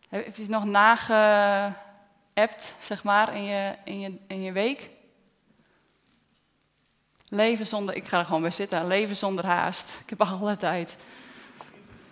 Heb 0.09 0.37
je 0.37 0.43
het 0.43 0.51
nog 0.51 0.65
nageappt, 0.65 1.77
zeg 2.81 3.05
maar, 3.05 3.35
in 3.35 3.45
je, 3.45 3.77
in, 3.85 4.01
je, 4.01 4.19
in 4.27 4.43
je 4.43 4.53
week? 4.53 4.89
Leven 7.29 7.67
zonder, 7.67 7.95
ik 7.95 8.09
ga 8.09 8.19
er 8.19 8.25
gewoon 8.25 8.43
bij 8.43 8.51
zitten, 8.51 8.87
leven 8.87 9.17
zonder 9.17 9.47
haast. 9.47 9.99
Ik 10.03 10.11
heb 10.11 10.21
alle 10.21 10.57
tijd. 10.57 10.97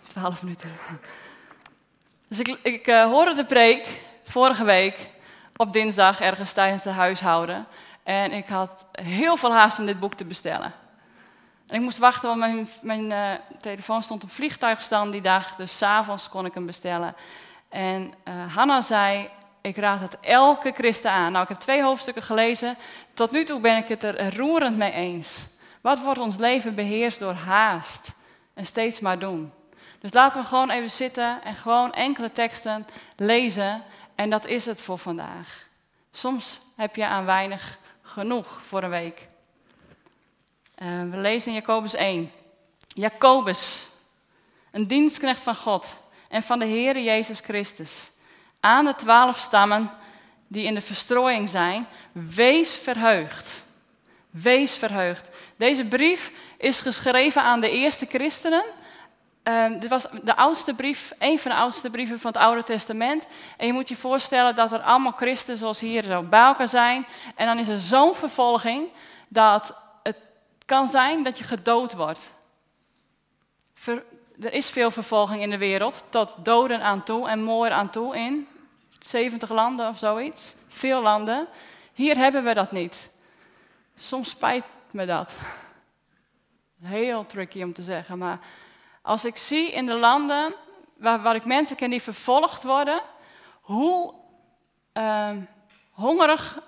Twaalf 0.06 0.42
minuten. 0.42 0.70
Dus 2.32 2.56
ik, 2.62 2.86
uh, 2.86 3.04
hoorde 3.04 3.34
de 3.34 3.44
preek 3.44 4.00
vorige 4.22 4.64
week 4.64 5.08
op 5.56 5.72
dinsdag 5.72 6.20
ergens 6.20 6.52
tijdens 6.52 6.84
het 6.84 6.94
huishouden. 6.94 7.66
En 8.02 8.32
ik 8.32 8.48
had 8.48 8.86
heel 8.92 9.36
veel 9.36 9.52
haast 9.52 9.78
om 9.78 9.86
dit 9.86 10.00
boek 10.00 10.14
te 10.14 10.24
bestellen. 10.24 10.72
En 11.66 11.74
ik 11.74 11.80
moest 11.80 11.98
wachten, 11.98 12.28
want 12.28 12.40
mijn, 12.40 12.68
mijn 12.82 13.10
uh, 13.10 13.30
telefoon 13.60 14.02
stond 14.02 14.22
op 14.22 14.30
vliegtuigstand 14.30 15.12
die 15.12 15.20
dag. 15.20 15.54
Dus 15.54 15.76
s'avonds 15.76 16.28
kon 16.28 16.46
ik 16.46 16.54
hem 16.54 16.66
bestellen. 16.66 17.14
En 17.68 18.14
uh, 18.24 18.54
Hanna 18.54 18.82
zei, 18.82 19.30
ik 19.60 19.76
raad 19.76 20.00
het 20.00 20.16
elke 20.20 20.72
christen 20.74 21.10
aan. 21.10 21.32
Nou, 21.32 21.42
ik 21.42 21.48
heb 21.48 21.60
twee 21.60 21.82
hoofdstukken 21.82 22.22
gelezen. 22.22 22.76
Tot 23.14 23.30
nu 23.30 23.44
toe 23.44 23.60
ben 23.60 23.76
ik 23.76 23.88
het 23.88 24.02
er 24.02 24.36
roerend 24.36 24.76
mee 24.76 24.92
eens. 24.92 25.46
Wat 25.80 26.02
wordt 26.02 26.20
ons 26.20 26.36
leven 26.36 26.74
beheerst 26.74 27.18
door 27.18 27.34
haast 27.34 28.12
en 28.54 28.66
steeds 28.66 29.00
maar 29.00 29.18
doen? 29.18 29.52
Dus 30.02 30.12
laten 30.12 30.40
we 30.40 30.46
gewoon 30.46 30.70
even 30.70 30.90
zitten 30.90 31.42
en 31.42 31.54
gewoon 31.54 31.92
enkele 31.92 32.32
teksten 32.32 32.86
lezen. 33.16 33.82
En 34.14 34.30
dat 34.30 34.46
is 34.46 34.66
het 34.66 34.82
voor 34.82 34.98
vandaag. 34.98 35.66
Soms 36.12 36.60
heb 36.76 36.96
je 36.96 37.06
aan 37.06 37.24
weinig 37.24 37.78
genoeg 38.02 38.60
voor 38.66 38.82
een 38.82 38.90
week. 38.90 39.28
Uh, 40.82 41.10
we 41.10 41.16
lezen 41.16 41.48
in 41.48 41.54
Jacobus 41.54 41.94
1. 41.94 42.32
Jacobus, 42.86 43.88
een 44.70 44.86
dienstknecht 44.86 45.42
van 45.42 45.56
God 45.56 46.02
en 46.28 46.42
van 46.42 46.58
de 46.58 46.66
Heere 46.66 47.02
Jezus 47.02 47.40
Christus. 47.40 48.10
Aan 48.60 48.84
de 48.84 48.94
twaalf 48.94 49.38
stammen 49.38 49.90
die 50.48 50.64
in 50.64 50.74
de 50.74 50.80
verstrooiing 50.80 51.48
zijn, 51.48 51.86
wees 52.12 52.76
verheugd. 52.76 53.62
Wees 54.30 54.76
verheugd. 54.76 55.28
Deze 55.56 55.84
brief 55.84 56.32
is 56.58 56.80
geschreven 56.80 57.42
aan 57.42 57.60
de 57.60 57.70
eerste 57.70 58.06
christenen. 58.06 58.64
Uh, 59.44 59.80
dit 59.80 59.88
was 59.88 60.06
de 60.22 60.36
oudste 60.36 60.74
brief, 60.74 61.12
een 61.18 61.38
van 61.38 61.50
de 61.50 61.56
oudste 61.56 61.90
brieven 61.90 62.18
van 62.18 62.32
het 62.32 62.40
Oude 62.40 62.62
Testament. 62.62 63.26
En 63.56 63.66
je 63.66 63.72
moet 63.72 63.88
je 63.88 63.96
voorstellen 63.96 64.54
dat 64.54 64.72
er 64.72 64.80
allemaal 64.80 65.12
christen 65.12 65.56
zoals 65.56 65.80
hier 65.80 66.04
zo 66.04 66.22
bij 66.22 66.44
elkaar 66.44 66.68
zijn. 66.68 67.06
En 67.34 67.46
dan 67.46 67.58
is 67.58 67.68
er 67.68 67.78
zo'n 67.78 68.14
vervolging 68.14 68.88
dat 69.28 69.76
het 70.02 70.16
kan 70.66 70.88
zijn 70.88 71.22
dat 71.22 71.38
je 71.38 71.44
gedood 71.44 71.92
wordt. 71.92 72.34
er 74.40 74.52
is 74.52 74.70
veel 74.70 74.90
vervolging 74.90 75.42
in 75.42 75.50
de 75.50 75.58
wereld, 75.58 76.04
tot 76.08 76.36
doden 76.42 76.82
aan 76.82 77.02
toe 77.02 77.28
en 77.28 77.42
moord 77.42 77.70
aan 77.70 77.90
toe 77.90 78.16
in 78.16 78.48
70 79.06 79.50
landen 79.50 79.88
of 79.88 79.98
zoiets. 79.98 80.54
Veel 80.66 81.02
landen. 81.02 81.48
Hier 81.92 82.16
hebben 82.16 82.44
we 82.44 82.54
dat 82.54 82.72
niet. 82.72 83.10
Soms 83.96 84.28
spijt 84.28 84.64
me 84.90 85.06
dat. 85.06 85.36
Heel 86.82 87.26
tricky 87.26 87.62
om 87.62 87.72
te 87.72 87.82
zeggen, 87.82 88.18
maar 88.18 88.38
als 89.02 89.24
ik 89.24 89.36
zie 89.36 89.70
in 89.70 89.86
de 89.86 89.96
landen 89.96 90.54
waar, 90.96 91.22
waar 91.22 91.34
ik 91.34 91.44
mensen 91.44 91.76
ken 91.76 91.90
die 91.90 92.02
vervolgd 92.02 92.62
worden, 92.62 93.00
hoe 93.60 94.14
uh, 94.94 95.30
hongerig, 95.90 96.58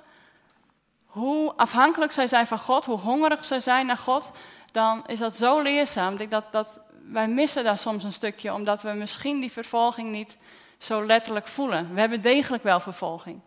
hoe 1.05 1.53
afhankelijk 1.57 2.12
zij 2.12 2.26
zijn 2.26 2.47
van 2.47 2.59
God, 2.59 2.85
hoe 2.85 2.99
hongerig 2.99 3.45
zij 3.45 3.61
zijn 3.61 3.87
naar 3.87 3.99
God, 3.99 4.31
dan 4.73 5.07
is 5.07 5.19
dat 5.19 5.37
zo 5.37 5.61
leerzaam. 5.61 6.17
Ik 6.17 6.31
dat, 6.31 6.53
dat 6.53 6.81
wij 7.11 7.29
missen 7.29 7.64
daar 7.64 7.79
soms 7.79 8.05
een 8.05 8.12
stukje, 8.12 8.55
omdat 8.55 8.83
we 8.83 8.93
misschien 8.93 9.41
die 9.41 9.53
vervolging 9.53 10.11
niet 10.11 10.37
zo 10.79 11.07
letterlijk 11.07 11.47
voelen. 11.47 11.95
We 11.95 12.00
hebben 12.00 12.23
degelijk 12.23 12.62
wel 12.62 12.81
vervolging, 12.81 13.41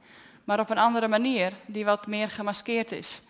maar 0.43 0.59
op 0.59 0.69
een 0.69 0.77
andere 0.77 1.07
manier, 1.07 1.53
die 1.65 1.85
wat 1.85 2.07
meer 2.07 2.29
gemaskeerd 2.29 2.91
is. 2.91 3.21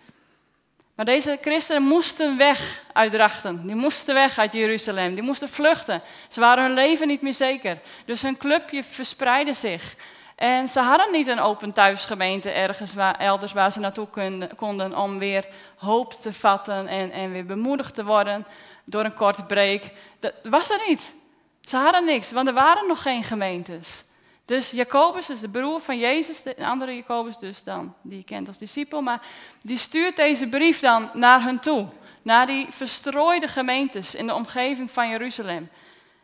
Maar 0.98 1.06
deze 1.06 1.38
christenen 1.42 1.82
moesten 1.82 2.38
weg 2.38 2.84
uit 2.94 3.12
Drachten. 3.12 3.66
Die 3.68 3.76
moesten 3.76 4.14
weg 4.14 4.38
uit 4.38 4.54
Jeruzalem. 4.54 5.14
Die 5.16 5.24
moesten 5.24 5.50
vluchten. 5.50 6.02
Ze 6.28 6.40
waren 6.40 6.64
hun 6.64 6.74
leven 6.74 7.08
niet 7.08 7.22
meer 7.22 7.34
zeker. 7.34 7.80
Dus 8.06 8.22
hun 8.22 8.38
clubje 8.38 8.84
verspreidde 8.84 9.54
zich. 9.54 9.96
En 10.36 10.68
ze 10.68 10.80
hadden 10.80 11.12
niet 11.12 11.28
een 11.28 11.40
open 11.40 11.74
thuisgemeente 11.74 12.50
ergens 12.50 12.94
waar, 12.94 13.20
elders 13.20 13.54
waar 13.54 13.72
ze 13.72 13.80
naartoe 13.80 14.08
konden 14.56 14.98
om 14.98 15.20
weer 15.20 15.46
hoop 15.76 16.14
te 16.14 16.34
vatten 16.34 16.88
en, 16.88 17.12
en 17.12 17.32
weer 17.32 17.46
bemoedigd 17.46 17.94
te 17.94 18.06
worden 18.06 18.46
door 18.84 19.04
een 19.04 19.14
korte 19.14 19.44
break. 19.44 19.82
Dat 20.20 20.34
was 20.44 20.70
er 20.70 20.82
niet. 20.88 21.14
Ze 21.62 21.78
hadden 21.78 22.06
niks, 22.06 22.32
want 22.32 22.48
er 22.48 22.54
waren 22.54 22.88
nog 22.88 23.02
geen 23.02 23.24
gemeentes. 23.24 24.04
Dus 24.48 24.72
Jacobus 24.72 25.30
is 25.30 25.40
de 25.40 25.50
broer 25.50 25.80
van 25.80 25.98
Jezus, 25.98 26.44
de 26.44 26.66
andere 26.66 26.96
Jacobus 26.96 27.38
dus 27.38 27.64
dan, 27.64 27.94
die 28.02 28.18
je 28.18 28.24
kent 28.24 28.48
als 28.48 28.58
discipel, 28.58 29.02
maar 29.02 29.26
die 29.62 29.78
stuurt 29.78 30.16
deze 30.16 30.48
brief 30.48 30.80
dan 30.80 31.10
naar 31.14 31.42
hen 31.42 31.60
toe, 31.60 31.88
naar 32.22 32.46
die 32.46 32.68
verstrooide 32.70 33.48
gemeentes 33.48 34.16
in 34.16 34.28
de 34.28 34.34
omgeving 34.34 34.92
van 34.92 35.10
Jeruzalem. 35.10 35.70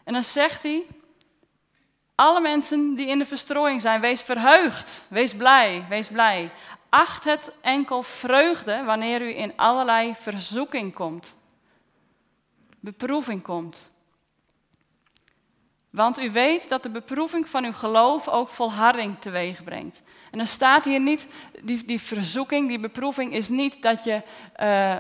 En 0.04 0.14
dan 0.14 0.24
zegt 0.24 0.64
hij, 0.64 0.86
alle 2.16 2.42
mensen 2.42 2.96
die 2.96 3.08
in 3.08 3.18
de 3.18 3.26
verstrooiing 3.26 3.82
zijn, 3.82 4.02
wees 4.02 4.22
verheugd, 4.22 5.06
wees 5.10 5.36
blij, 5.36 5.86
wees 5.90 6.08
blij. 6.08 6.52
Acht 6.90 7.24
het 7.24 7.52
enkel 7.62 8.04
vreugde 8.04 8.84
wanneer 8.84 9.22
u 9.22 9.38
in 9.38 9.54
allerlei 9.56 10.16
verzoeking 10.16 10.94
komt, 10.94 11.36
beproeving 12.80 13.42
komt. 13.42 13.88
Want 15.94 16.20
u 16.20 16.32
weet 16.32 16.70
dat 16.70 16.84
de 16.84 16.90
beproeving 16.90 17.50
van 17.50 17.66
uw 17.66 17.74
geloof 17.74 18.28
ook 18.28 18.50
volharding 18.50 19.20
teweeg 19.20 19.64
brengt. 19.64 20.02
En 20.32 20.38
dan 20.38 20.48
staat 20.48 20.86
hier 20.86 21.00
niet, 21.00 21.28
die, 21.64 21.86
die 21.86 22.02
verzoeking, 22.02 22.68
die 22.68 22.80
beproeving 22.80 23.34
is 23.34 23.50
niet 23.50 23.82
dat 23.82 24.04
je, 24.04 24.22
uh, 24.62 24.98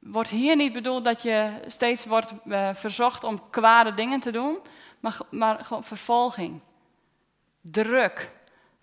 wordt 0.00 0.28
hier 0.28 0.56
niet 0.56 0.72
bedoeld 0.72 1.04
dat 1.04 1.22
je 1.22 1.52
steeds 1.66 2.06
wordt 2.06 2.32
uh, 2.44 2.74
verzocht 2.74 3.24
om 3.24 3.50
kwade 3.50 3.94
dingen 3.94 4.20
te 4.20 4.30
doen, 4.30 4.58
maar, 5.00 5.18
maar 5.30 5.64
gewoon 5.64 5.84
vervolging, 5.84 6.60
druk, 7.60 8.30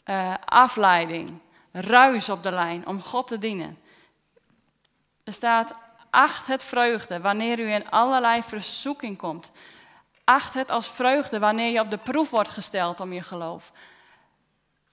uh, 0.05 0.33
afleiding, 0.45 1.39
ruis 1.71 2.29
op 2.29 2.43
de 2.43 2.51
lijn 2.51 2.87
om 2.87 3.01
God 3.01 3.27
te 3.27 3.37
dienen. 3.37 3.77
Er 5.23 5.33
staat, 5.33 5.75
acht 6.09 6.47
het 6.47 6.63
vreugde 6.63 7.21
wanneer 7.21 7.59
u 7.59 7.71
in 7.71 7.89
allerlei 7.89 8.43
verzoeking 8.43 9.17
komt. 9.17 9.51
Acht 10.29 10.53
het 10.53 10.71
als 10.71 10.89
vreugde 10.89 11.39
wanneer 11.39 11.71
je 11.71 11.79
op 11.79 11.89
de 11.89 11.97
proef 11.97 12.29
wordt 12.29 12.49
gesteld 12.49 12.99
om 12.99 13.13
je 13.13 13.21
geloof. 13.21 13.71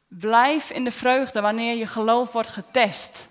Blijf 0.09 0.71
in 0.71 0.85
de 0.85 0.91
vreugde 0.91 1.41
wanneer 1.41 1.76
je 1.76 1.87
geloof 1.87 2.33
wordt 2.33 2.49
getest. 2.49 3.29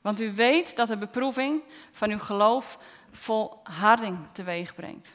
Want 0.00 0.20
u 0.20 0.34
weet 0.34 0.76
dat 0.76 0.88
de 0.88 0.96
beproeving 0.96 1.62
van 1.90 2.10
uw 2.10 2.18
geloof 2.18 2.78
volharding 3.10 4.26
teweeg 4.32 4.74
brengt. 4.74 5.14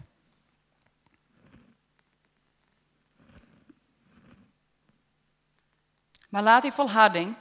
Maar 6.30 6.44
laat 6.44 6.62
die 6.62 6.72
volharding 6.72 7.36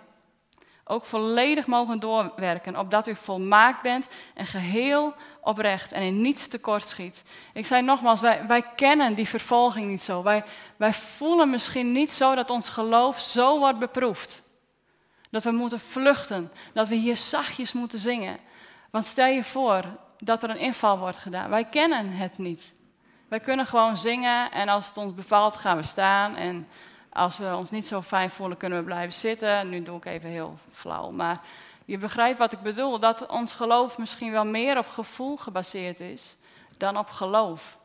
ook 0.85 1.05
volledig 1.05 1.67
mogen 1.67 2.01
doorwerken, 2.01 2.79
opdat 2.79 3.07
u 3.07 3.17
volmaakt 3.17 3.83
bent 3.83 4.09
en 4.35 4.47
geheel 4.47 5.15
oprecht 5.45 5.93
en 5.93 6.03
in 6.03 6.21
niets 6.21 6.49
tekort 6.49 6.89
schiet. 6.89 7.23
Ik 7.53 7.67
zei 7.67 7.83
nogmaals, 7.83 8.21
wij, 8.21 8.47
wij 8.47 8.63
kennen 8.63 9.15
die 9.15 9.29
vervolging 9.29 9.91
niet 9.91 10.03
zo. 10.03 10.23
Wij, 10.23 10.45
wij 10.77 10.93
voelen 10.93 11.51
misschien 11.51 11.93
niet 11.93 12.13
zo 12.13 12.35
dat 12.35 12.51
ons 12.51 12.69
geloof 12.69 13.21
zo 13.21 13.59
wordt 13.59 13.79
beproefd. 13.79 14.43
Dat 15.31 15.45
we 15.45 15.51
moeten 15.51 15.81
vluchten, 15.81 16.53
dat 16.73 16.89
we 16.89 16.95
hier 16.95 17.17
zachtjes 17.17 17.73
moeten 17.73 17.99
zingen. 17.99 18.39
Want 18.91 19.07
stel 19.07 19.27
je 19.27 19.45
voor 19.45 19.83
dat 20.19 20.43
er 20.43 20.51
een 20.51 20.59
inval 20.59 20.99
wordt 20.99 21.19
gedaan. 21.19 21.51
Wij 21.51 21.65
kennen 21.65 22.11
het 22.11 22.39
niet. 22.39 22.73
Wij 23.29 23.41
kunnen 23.41 23.67
gewoon 23.67 23.97
zingen 23.97 24.51
en 24.53 24.69
als 24.69 24.87
het 24.87 24.97
ons 24.97 25.15
bevalt 25.15 25.57
gaan 25.57 25.77
we 25.77 25.83
staan 25.83 26.37
en 26.37 26.69
als 27.13 27.39
we 27.39 27.57
ons 27.57 27.71
niet 27.71 27.87
zo 27.87 28.03
fijn 28.03 28.31
voelen, 28.31 28.57
kunnen 28.57 28.79
we 28.79 28.85
blijven 28.85 29.13
zitten. 29.13 29.69
Nu 29.69 29.83
doe 29.83 29.97
ik 29.97 30.05
even 30.05 30.31
heel 30.31 30.59
flauw. 30.73 31.11
Maar 31.11 31.41
je 31.85 31.99
begrijpt 31.99 32.39
wat 32.39 32.53
ik 32.53 32.61
bedoel. 32.61 32.99
Dat 32.99 33.27
ons 33.27 33.53
geloof 33.53 33.99
misschien 33.99 34.33
wel 34.33 34.45
meer 34.45 34.79
op 34.79 34.87
gevoel 34.87 35.37
gebaseerd 35.37 36.01
is 36.01 36.37
dan 36.77 36.99
op 36.99 37.11
geloof. 37.11 37.79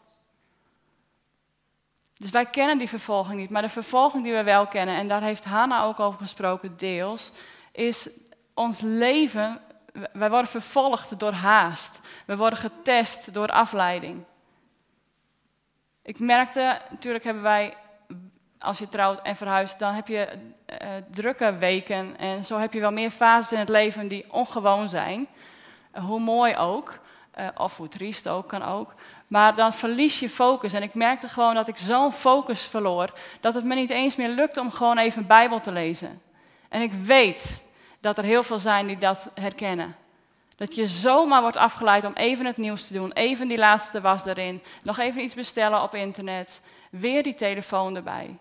Dus 2.13 2.29
wij 2.29 2.45
kennen 2.45 2.77
die 2.77 2.89
vervolging 2.89 3.39
niet. 3.39 3.49
Maar 3.49 3.61
de 3.61 3.69
vervolging 3.69 4.23
die 4.23 4.33
we 4.33 4.43
wel 4.43 4.67
kennen, 4.67 4.95
en 4.95 5.07
daar 5.07 5.21
heeft 5.21 5.45
Hanna 5.45 5.83
ook 5.83 5.99
over 5.99 6.19
gesproken, 6.19 6.77
deels, 6.77 7.31
is 7.71 8.09
ons 8.53 8.79
leven. 8.79 9.61
Wij 10.13 10.29
worden 10.29 10.51
vervolgd 10.51 11.19
door 11.19 11.31
haast. 11.31 11.99
We 12.25 12.37
worden 12.37 12.59
getest 12.59 13.33
door 13.33 13.47
afleiding. 13.47 14.23
Ik 16.01 16.19
merkte, 16.19 16.81
natuurlijk 16.89 17.23
hebben 17.23 17.43
wij 17.43 17.77
als 18.59 18.77
je 18.77 18.89
trouwt 18.89 19.19
en 19.21 19.35
verhuist, 19.35 19.79
dan 19.79 19.93
heb 19.93 20.07
je 20.07 20.27
uh, 20.81 20.87
drukke 21.11 21.57
weken. 21.57 22.17
En 22.17 22.45
zo 22.45 22.57
heb 22.57 22.73
je 22.73 22.79
wel 22.79 22.91
meer 22.91 23.09
fases 23.09 23.51
in 23.51 23.59
het 23.59 23.69
leven 23.69 24.07
die 24.07 24.25
ongewoon 24.31 24.89
zijn. 24.89 25.27
Uh, 25.95 26.05
hoe 26.05 26.19
mooi 26.19 26.55
ook. 26.55 26.99
Uh, 27.39 27.47
of 27.57 27.77
hoe 27.77 27.87
triest 27.87 28.27
ook, 28.27 28.47
kan 28.47 28.63
ook. 28.63 28.93
Maar 29.27 29.55
dan 29.55 29.73
verlies 29.73 30.19
je 30.19 30.29
focus. 30.29 30.73
En 30.73 30.83
ik 30.83 30.93
merkte 30.93 31.27
gewoon 31.27 31.55
dat 31.55 31.67
ik 31.67 31.77
zo'n 31.77 32.11
focus 32.11 32.65
verloor, 32.65 33.13
dat 33.39 33.53
het 33.53 33.63
me 33.63 33.75
niet 33.75 33.89
eens 33.89 34.15
meer 34.15 34.29
lukte 34.29 34.59
om 34.59 34.71
gewoon 34.71 34.97
even 34.97 35.21
een 35.21 35.27
Bijbel 35.27 35.59
te 35.59 35.71
lezen. 35.71 36.21
En 36.69 36.81
ik 36.81 36.93
weet 36.93 37.65
dat 37.99 38.17
er 38.17 38.23
heel 38.23 38.43
veel 38.43 38.59
zijn 38.59 38.87
die 38.87 38.97
dat 38.97 39.29
herkennen. 39.33 39.95
Dat 40.55 40.75
je 40.75 40.87
zomaar 40.87 41.41
wordt 41.41 41.57
afgeleid 41.57 42.05
om 42.05 42.13
even 42.13 42.45
het 42.45 42.57
nieuws 42.57 42.87
te 42.87 42.93
doen, 42.93 43.11
even 43.11 43.47
die 43.47 43.57
laatste 43.57 44.01
was 44.01 44.25
erin, 44.25 44.61
nog 44.83 44.97
even 44.97 45.23
iets 45.23 45.33
bestellen 45.33 45.81
op 45.81 45.95
internet, 45.95 46.61
weer 46.89 47.23
die 47.23 47.35
telefoon 47.35 47.95
erbij. 47.95 48.37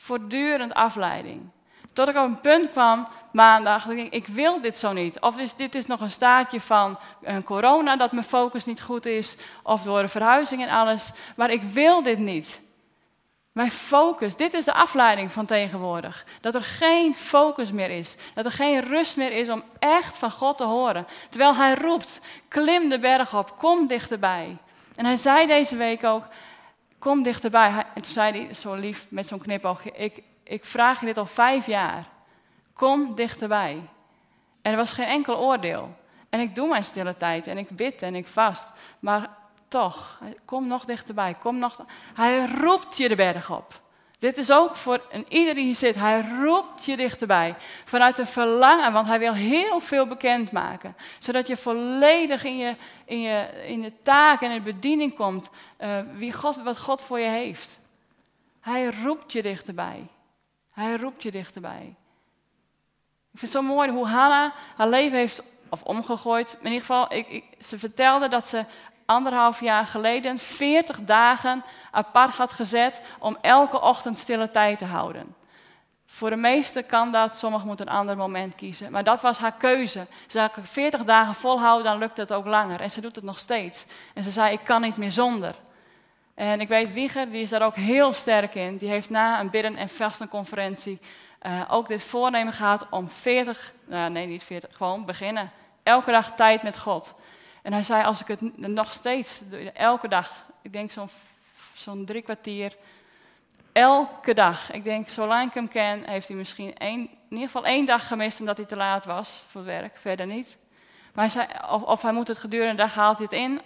Voortdurend 0.00 0.74
afleiding. 0.74 1.50
Tot 1.92 2.08
ik 2.08 2.16
op 2.16 2.24
een 2.24 2.40
punt 2.40 2.70
kwam 2.70 3.08
maandag, 3.32 3.84
dat 3.84 3.96
ik, 3.96 4.12
ik 4.12 4.26
wil 4.26 4.60
dit 4.60 4.76
zo 4.76 4.92
niet. 4.92 5.20
Of 5.20 5.38
is, 5.38 5.54
dit 5.54 5.74
is 5.74 5.86
nog 5.86 6.00
een 6.00 6.10
staartje 6.10 6.60
van 6.60 6.98
een 7.22 7.44
corona, 7.44 7.96
dat 7.96 8.12
mijn 8.12 8.24
focus 8.24 8.64
niet 8.64 8.82
goed 8.82 9.06
is, 9.06 9.36
of 9.62 9.82
door 9.82 9.98
een 9.98 10.08
verhuizing 10.08 10.62
en 10.62 10.70
alles. 10.70 11.10
Maar 11.36 11.50
ik 11.50 11.62
wil 11.62 12.02
dit 12.02 12.18
niet. 12.18 12.60
Mijn 13.52 13.70
focus, 13.70 14.36
dit 14.36 14.54
is 14.54 14.64
de 14.64 14.72
afleiding 14.72 15.32
van 15.32 15.46
tegenwoordig. 15.46 16.24
Dat 16.40 16.54
er 16.54 16.62
geen 16.62 17.14
focus 17.14 17.72
meer 17.72 17.90
is. 17.90 18.16
Dat 18.34 18.44
er 18.44 18.52
geen 18.52 18.80
rust 18.80 19.16
meer 19.16 19.32
is 19.32 19.48
om 19.48 19.62
echt 19.78 20.18
van 20.18 20.30
God 20.30 20.56
te 20.58 20.64
horen. 20.64 21.06
Terwijl 21.28 21.54
hij 21.54 21.74
roept, 21.74 22.20
klim 22.48 22.88
de 22.88 22.98
berg 22.98 23.34
op, 23.34 23.58
kom 23.58 23.86
dichterbij. 23.86 24.56
En 24.96 25.04
hij 25.04 25.16
zei 25.16 25.46
deze 25.46 25.76
week 25.76 26.04
ook, 26.04 26.24
kom 26.98 27.22
dichterbij. 27.22 27.68
En 27.94 28.02
toen 28.02 28.12
zei 28.12 28.32
hij 28.32 28.54
zo 28.54 28.74
lief 28.74 29.06
met 29.08 29.26
zo'n 29.26 29.38
knipoogje, 29.38 29.92
ik, 29.92 30.22
ik 30.42 30.64
vraag 30.64 31.00
je 31.00 31.06
dit 31.06 31.18
al 31.18 31.26
vijf 31.26 31.66
jaar. 31.66 32.08
Kom 32.72 33.14
dichterbij. 33.14 33.82
En 34.62 34.70
er 34.70 34.76
was 34.76 34.92
geen 34.92 35.06
enkel 35.06 35.36
oordeel. 35.36 35.96
En 36.30 36.40
ik 36.40 36.54
doe 36.54 36.68
mijn 36.68 36.82
stille 36.82 37.16
tijd 37.16 37.46
en 37.46 37.58
ik 37.58 37.68
bid 37.68 38.02
en 38.02 38.14
ik 38.14 38.26
vast. 38.26 38.70
Maar 38.98 39.30
toch, 39.68 40.20
kom 40.44 40.66
nog 40.66 40.84
dichterbij. 40.84 41.34
Kom 41.34 41.58
nog, 41.58 41.84
hij 42.14 42.46
roept 42.46 42.96
je 42.96 43.08
de 43.08 43.16
berg 43.16 43.50
op. 43.50 43.80
Dit 44.18 44.36
is 44.36 44.50
ook 44.50 44.76
voor 44.76 45.06
een 45.10 45.26
ieder 45.28 45.54
die 45.54 45.64
hier 45.64 45.74
zit. 45.74 45.94
Hij 45.94 46.28
roept 46.40 46.84
je 46.84 46.96
dichterbij. 46.96 47.54
Vanuit 47.84 48.18
een 48.18 48.26
verlangen, 48.26 48.92
want 48.92 49.06
hij 49.06 49.18
wil 49.18 49.34
heel 49.34 49.80
veel 49.80 50.06
bekendmaken. 50.06 50.96
Zodat 51.18 51.46
je 51.46 51.56
volledig 51.56 52.44
in 52.44 52.56
je, 52.56 52.76
in 53.04 53.20
je, 53.20 53.64
in 53.66 53.80
de 53.80 54.00
taak 54.00 54.42
en 54.42 54.50
in 54.50 54.56
de 54.56 54.72
bediening 54.72 55.14
komt. 55.14 55.50
Uh, 55.80 55.98
wie 56.12 56.32
God, 56.32 56.62
wat 56.62 56.78
God 56.78 57.02
voor 57.02 57.18
je 57.18 57.28
heeft. 57.28 57.78
Hij 58.60 58.90
roept 59.02 59.32
je 59.32 59.42
dichterbij. 59.42 60.06
Hij 60.72 60.96
roept 60.96 61.22
je 61.22 61.30
dichterbij. 61.30 61.96
Ik 63.32 63.38
vind 63.38 63.52
het 63.52 63.62
zo 63.62 63.68
mooi 63.68 63.90
hoe 63.90 64.06
Hannah 64.06 64.52
haar 64.76 64.88
leven 64.88 65.18
heeft 65.18 65.42
of 65.68 65.82
omgegooid. 65.82 66.56
In 66.60 66.66
ieder 66.66 66.80
geval, 66.80 67.12
ik, 67.12 67.44
ze 67.58 67.78
vertelde 67.78 68.28
dat 68.28 68.46
ze 68.46 68.64
anderhalf 69.08 69.60
jaar 69.60 69.86
geleden 69.86 70.38
40 70.38 71.04
dagen 71.04 71.64
apart 71.98 72.36
had 72.36 72.52
gezet 72.52 73.00
om 73.18 73.36
elke 73.40 73.80
ochtend 73.80 74.18
stille 74.18 74.50
tijd 74.50 74.78
te 74.78 74.84
houden. 74.84 75.34
Voor 76.06 76.30
de 76.30 76.36
meesten 76.36 76.86
kan 76.86 77.12
dat, 77.12 77.36
sommigen 77.36 77.66
moeten 77.66 77.86
een 77.86 77.92
ander 77.92 78.16
moment 78.16 78.54
kiezen. 78.54 78.92
Maar 78.92 79.04
dat 79.04 79.20
was 79.20 79.38
haar 79.38 79.52
keuze. 79.52 80.06
Ze 80.26 80.38
zei, 80.38 80.50
40 80.62 81.04
dagen 81.04 81.34
volhouden, 81.34 81.84
dan 81.84 81.98
lukt 81.98 82.16
het 82.16 82.32
ook 82.32 82.46
langer. 82.46 82.80
En 82.80 82.90
ze 82.90 83.00
doet 83.00 83.16
het 83.16 83.24
nog 83.24 83.38
steeds. 83.38 83.86
En 84.14 84.22
ze 84.22 84.30
zei, 84.30 84.52
ik 84.52 84.60
kan 84.64 84.80
niet 84.80 84.96
meer 84.96 85.10
zonder. 85.10 85.54
En 86.34 86.60
ik 86.60 86.68
weet, 86.68 86.92
Wieger, 86.92 87.30
die 87.30 87.42
is 87.42 87.50
daar 87.50 87.62
ook 87.62 87.76
heel 87.76 88.12
sterk 88.12 88.54
in. 88.54 88.76
Die 88.76 88.88
heeft 88.88 89.10
na 89.10 89.40
een 89.40 89.50
bidden- 89.50 89.76
en 89.76 89.88
vastenconferentie 89.88 90.98
uh, 91.42 91.62
ook 91.68 91.88
dit 91.88 92.02
voornemen 92.02 92.52
gehad 92.52 92.86
om 92.90 93.08
40, 93.08 93.72
nou 93.84 94.10
nee 94.10 94.26
niet 94.26 94.42
40, 94.42 94.76
gewoon 94.76 95.04
beginnen. 95.04 95.50
Elke 95.82 96.10
dag 96.10 96.34
tijd 96.34 96.62
met 96.62 96.78
God. 96.78 97.14
En 97.62 97.72
hij 97.72 97.82
zei, 97.82 98.04
als 98.04 98.20
ik 98.20 98.26
het 98.26 98.58
nog 98.58 98.92
steeds, 98.92 99.40
elke 99.74 100.08
dag, 100.08 100.44
ik 100.62 100.72
denk 100.72 100.90
zo'n 100.90 101.08
zo'n 101.78 102.04
drie 102.04 102.22
kwartier, 102.22 102.76
elke 103.72 104.34
dag, 104.34 104.72
ik 104.72 104.84
denk 104.84 105.08
zolang 105.08 105.48
ik 105.48 105.54
hem 105.54 105.68
ken, 105.68 106.02
heeft 106.08 106.28
hij 106.28 106.36
misschien 106.36 106.76
één, 106.76 107.00
in 107.00 107.10
ieder 107.28 107.46
geval 107.46 107.64
één 107.64 107.84
dag 107.84 108.06
gemist 108.06 108.40
omdat 108.40 108.56
hij 108.56 108.66
te 108.66 108.76
laat 108.76 109.04
was 109.04 109.42
voor 109.48 109.64
werk, 109.64 109.98
verder 109.98 110.26
niet. 110.26 110.58
Maar 111.14 111.24
hij 111.24 111.34
zei, 111.34 111.46
of, 111.70 111.82
of 111.82 112.02
hij 112.02 112.12
moet 112.12 112.28
het 112.28 112.38
gedurende 112.38 112.76
de 112.76 112.82
dag, 112.82 112.94
haalt 112.94 113.18
hij 113.18 113.26
het 113.30 113.40
in. 113.40 113.60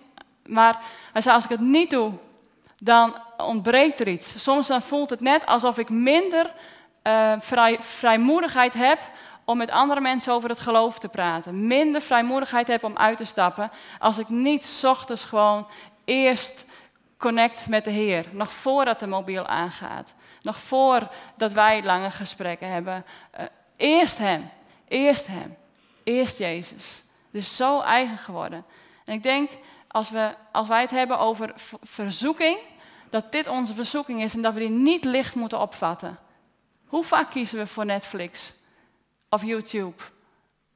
Maar 0.46 0.80
hij 1.12 1.22
zei, 1.22 1.34
als 1.34 1.44
ik 1.44 1.50
het 1.50 1.60
niet 1.60 1.90
doe, 1.90 2.12
dan 2.78 3.16
ontbreekt 3.36 4.00
er 4.00 4.08
iets. 4.08 4.42
Soms 4.42 4.66
dan 4.66 4.82
voelt 4.82 5.10
het 5.10 5.20
net 5.20 5.46
alsof 5.46 5.78
ik 5.78 5.88
minder 5.88 6.50
uh, 7.02 7.32
vrij, 7.38 7.80
vrijmoedigheid 7.80 8.74
heb 8.74 8.98
om 9.44 9.56
met 9.56 9.70
andere 9.70 10.00
mensen 10.00 10.32
over 10.32 10.48
het 10.48 10.58
geloof 10.58 10.98
te 10.98 11.08
praten. 11.08 11.66
Minder 11.66 12.00
vrijmoedigheid 12.00 12.66
heb 12.66 12.84
om 12.84 12.96
uit 12.96 13.16
te 13.16 13.24
stappen 13.24 13.70
als 13.98 14.18
ik 14.18 14.28
niet 14.28 14.82
ochtends 14.86 15.24
gewoon 15.24 15.66
eerst 16.04 16.64
connect 17.22 17.68
met 17.68 17.84
de 17.84 17.90
Heer. 17.90 18.26
Nog 18.30 18.52
voordat 18.52 19.00
de 19.00 19.06
mobiel 19.06 19.46
aangaat. 19.46 20.14
Nog 20.40 20.60
voordat 20.60 21.52
wij 21.52 21.82
lange 21.82 22.10
gesprekken 22.10 22.68
hebben. 22.68 23.04
Uh, 23.40 23.46
eerst 23.76 24.18
Hem. 24.18 24.50
Eerst 24.88 25.26
Hem. 25.26 25.56
Eerst 26.04 26.38
Jezus. 26.38 27.04
Dus 27.30 27.56
zo 27.56 27.80
eigen 27.80 28.18
geworden. 28.18 28.64
En 29.04 29.14
ik 29.14 29.22
denk, 29.22 29.50
als, 29.88 30.10
we, 30.10 30.34
als 30.52 30.68
wij 30.68 30.80
het 30.80 30.90
hebben 30.90 31.18
over 31.18 31.52
verzoeking, 31.82 32.58
dat 33.10 33.32
dit 33.32 33.48
onze 33.48 33.74
verzoeking 33.74 34.22
is 34.22 34.34
en 34.34 34.42
dat 34.42 34.54
we 34.54 34.60
die 34.60 34.68
niet 34.68 35.04
licht 35.04 35.34
moeten 35.34 35.60
opvatten. 35.60 36.16
Hoe 36.86 37.04
vaak 37.04 37.30
kiezen 37.30 37.58
we 37.58 37.66
voor 37.66 37.86
Netflix 37.86 38.52
of 39.28 39.42
YouTube? 39.44 40.02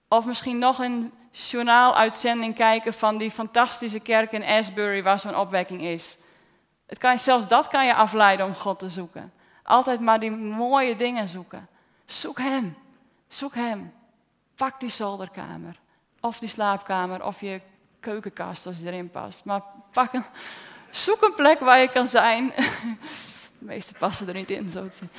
Of 0.09 0.27
misschien 0.27 0.59
nog 0.59 0.79
een 0.79 1.13
journaaluitzending 1.31 2.55
kijken 2.55 2.95
van 2.95 3.19
die 3.19 3.31
fantastische 3.31 4.01
kerk 4.01 4.33
in 4.33 4.45
Asbury 4.45 5.03
waar 5.03 5.21
zo'n 5.21 5.37
opwekking 5.37 5.83
is. 5.83 6.19
Het 6.87 6.99
kan, 6.99 7.19
zelfs 7.19 7.49
dat 7.49 7.69
kan 7.69 7.87
je 7.87 7.95
afleiden 7.95 8.47
om 8.47 8.55
God 8.55 8.79
te 8.79 8.91
zoeken. 8.91 9.33
Altijd 9.63 10.01
maar 10.01 10.21
die 10.21 10.31
mooie 10.31 10.97
dingen 10.97 11.29
zoeken. 11.29 11.69
Zoek 12.05 12.39
Hem. 12.39 12.77
Zoek 13.29 13.55
Hem. 13.55 13.93
Pak 14.55 14.81
die 14.81 14.91
zolderkamer. 14.91 15.81
Of 16.21 16.39
die 16.39 16.49
slaapkamer. 16.49 17.25
Of 17.25 17.41
je 17.41 17.61
keukenkast 18.01 18.67
als 18.67 18.79
je 18.79 18.87
erin 18.87 19.11
past. 19.11 19.45
Maar 19.45 19.63
pak 19.91 20.13
een, 20.13 20.25
zoek 20.91 21.23
een 21.23 21.35
plek 21.35 21.59
waar 21.59 21.79
je 21.79 21.89
kan 21.89 22.09
zijn. 22.09 22.53
De 23.59 23.65
meeste 23.65 23.93
passen 23.93 24.29
er 24.29 24.35
niet 24.35 24.51
in, 24.51 24.71
zo 24.71 24.89
te 24.89 24.97
zien. 24.97 25.11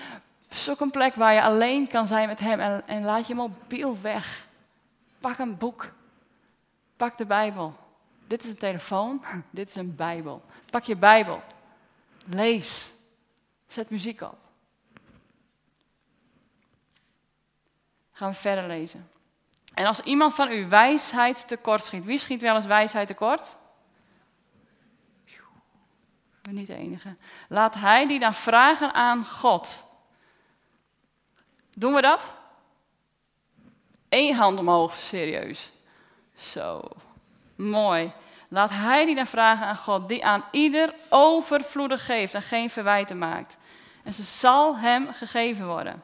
Zoek 0.49 0.79
een 0.79 0.91
plek 0.91 1.15
waar 1.15 1.33
je 1.33 1.41
alleen 1.41 1.87
kan 1.87 2.07
zijn 2.07 2.27
met 2.27 2.39
Hem 2.39 2.59
en, 2.59 2.87
en 2.87 3.03
laat 3.03 3.27
je 3.27 3.35
mobiel 3.35 3.97
weg. 4.01 4.47
Pak 5.19 5.37
een 5.37 5.57
boek. 5.57 5.91
Pak 6.97 7.17
de 7.17 7.25
Bijbel. 7.25 7.75
Dit 8.27 8.43
is 8.43 8.49
een 8.49 8.57
telefoon, 8.57 9.23
dit 9.49 9.69
is 9.69 9.75
een 9.75 9.95
Bijbel. 9.95 10.43
Pak 10.69 10.83
je 10.83 10.95
Bijbel. 10.95 11.41
Lees. 12.29 12.91
Zet 13.67 13.89
muziek 13.89 14.21
op. 14.21 14.37
Gaan 18.11 18.29
we 18.29 18.35
verder 18.35 18.67
lezen. 18.67 19.09
En 19.73 19.85
als 19.85 19.99
iemand 19.99 20.33
van 20.33 20.51
u 20.51 20.67
wijsheid 20.67 21.47
tekort 21.47 21.83
schiet, 21.83 22.05
wie 22.05 22.17
schiet 22.17 22.41
wel 22.41 22.55
eens 22.55 22.65
wijsheid 22.65 23.07
tekort? 23.07 23.57
Ik 25.25 26.53
ben 26.53 26.53
niet 26.53 26.67
de 26.67 26.75
enige. 26.75 27.15
Laat 27.49 27.75
hij 27.75 28.07
die 28.07 28.19
dan 28.19 28.33
vragen 28.33 28.93
aan 28.93 29.25
God. 29.25 29.83
Doen 31.69 31.93
we 31.93 32.01
dat? 32.01 32.31
Eén 34.09 34.35
hand 34.35 34.59
omhoog, 34.59 34.95
serieus. 34.95 35.71
Zo, 36.35 36.81
mooi. 37.55 38.13
Laat 38.47 38.69
hij 38.69 39.05
die 39.05 39.15
dan 39.15 39.27
vragen 39.27 39.67
aan 39.67 39.77
God, 39.77 40.09
die 40.09 40.25
aan 40.25 40.43
ieder 40.51 40.93
overvloedig 41.09 42.05
geeft 42.05 42.33
en 42.33 42.41
geen 42.41 42.69
verwijten 42.69 43.17
maakt. 43.17 43.57
En 44.03 44.13
ze 44.13 44.23
zal 44.23 44.77
hem 44.77 45.13
gegeven 45.13 45.67
worden. 45.67 46.03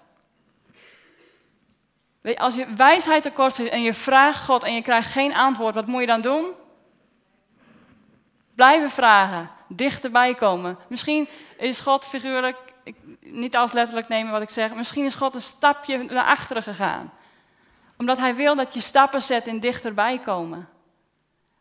Als 2.36 2.56
je 2.56 2.74
wijsheid 2.76 3.24
tekort 3.24 3.54
zit 3.54 3.70
en 3.70 3.82
je 3.82 3.94
vraagt 3.94 4.46
God 4.46 4.64
en 4.64 4.74
je 4.74 4.82
krijgt 4.82 5.12
geen 5.12 5.36
antwoord, 5.36 5.76
wat 5.76 5.88
moet 5.88 6.02
je 6.02 6.08
dan 6.08 6.22
doen? 6.22 6.52
Blijven 8.56 8.90
vragen, 8.90 9.50
dichterbij 9.68 10.36
komen. 10.36 10.78
Misschien 10.88 11.28
is 11.58 11.80
God 11.80 12.06
figuurlijk, 12.06 12.58
ik, 12.84 12.96
niet 13.20 13.56
als 13.56 13.72
letterlijk 13.72 14.08
nemen 14.08 14.32
wat 14.32 14.42
ik 14.42 14.50
zeg, 14.50 14.74
misschien 14.74 15.06
is 15.06 15.16
God 15.16 15.36
een 15.36 15.42
stapje 15.42 16.04
naar 16.04 16.26
achteren 16.26 16.64
gegaan. 16.64 17.14
Omdat 17.98 18.18
hij 18.18 18.36
wil 18.36 18.56
dat 18.56 18.74
je 18.74 18.82
stappen 18.82 19.22
zet 19.22 19.48
in 19.48 19.60
dichterbij 19.60 20.20
komen. 20.20 20.70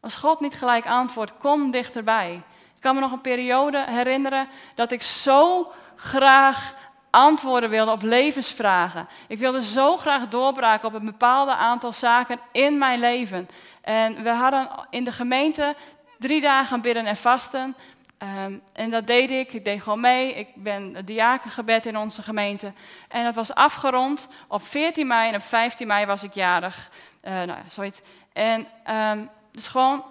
Als 0.02 0.16
God 0.16 0.40
niet 0.40 0.54
gelijk 0.54 0.86
antwoordt, 0.86 1.32
kom 1.38 1.70
dichterbij. 1.70 2.42
Ik 2.74 2.80
kan 2.80 2.94
me 2.94 3.00
nog 3.00 3.12
een 3.12 3.20
periode 3.20 3.84
herinneren 3.88 4.48
dat 4.74 4.92
ik 4.92 5.02
zo 5.02 5.72
graag 5.96 6.74
antwoorden 7.10 7.70
wilde 7.70 7.90
op 7.90 8.02
levensvragen. 8.02 9.08
Ik 9.28 9.38
wilde 9.38 9.62
zo 9.62 9.96
graag 9.96 10.28
doorbraken 10.28 10.88
op 10.88 10.94
een 10.94 11.04
bepaald 11.04 11.48
aantal 11.48 11.92
zaken 11.92 12.40
in 12.52 12.78
mijn 12.78 13.00
leven. 13.00 13.48
En 13.80 14.22
we 14.22 14.30
hadden 14.30 14.68
in 14.90 15.04
de 15.04 15.12
gemeente 15.12 15.74
drie 16.18 16.40
dagen 16.40 16.80
bidden 16.80 17.06
en 17.06 17.16
vasten. 17.16 17.76
Um, 18.18 18.62
en 18.72 18.90
dat 18.90 19.06
deed 19.06 19.30
ik. 19.30 19.52
Ik 19.52 19.64
deed 19.64 19.82
gewoon 19.82 20.00
mee. 20.00 20.34
Ik 20.34 20.48
ben 20.54 21.04
diakengebed 21.04 21.86
in 21.86 21.96
onze 21.96 22.22
gemeente. 22.22 22.72
En 23.08 23.24
dat 23.24 23.34
was 23.34 23.54
afgerond 23.54 24.28
op 24.48 24.62
14 24.62 25.06
mei 25.06 25.28
en 25.28 25.34
op 25.34 25.42
15 25.42 25.86
mei 25.86 26.06
was 26.06 26.22
ik 26.22 26.34
jarig. 26.34 26.90
Uh, 27.24 27.32
nou 27.32 27.48
ja, 27.48 27.62
zoiets. 27.70 28.00
En 28.32 28.66
um, 28.90 29.30
dus 29.52 29.68
gewoon 29.68 30.04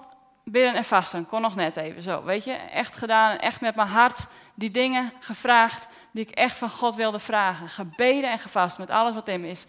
bidden 0.44 0.76
en 0.76 0.84
vasten. 0.84 1.28
Kon 1.28 1.42
nog 1.42 1.56
net 1.56 1.78
even 1.78 2.02
zo, 2.02 2.24
weet 2.24 2.44
je. 2.44 2.52
Echt 2.54 2.96
gedaan, 2.96 3.38
echt 3.38 3.62
met 3.62 3.76
mijn 3.76 3.88
hart 3.88 4.28
die 4.54 4.72
dingen 4.72 5.14
gevraagd 5.20 5.88
die 6.12 6.26
ik 6.28 6.36
echt 6.36 6.58
van 6.58 6.70
God 6.70 6.96
wilde 6.96 7.20
vragen. 7.20 7.70
Gebeden 7.70 8.32
en 8.32 8.40
gevast 8.40 8.78
met 8.78 8.90
alles 8.90 9.14
wat 9.14 9.28
in 9.28 9.42
me 9.42 9.48
is. 9.48 9.66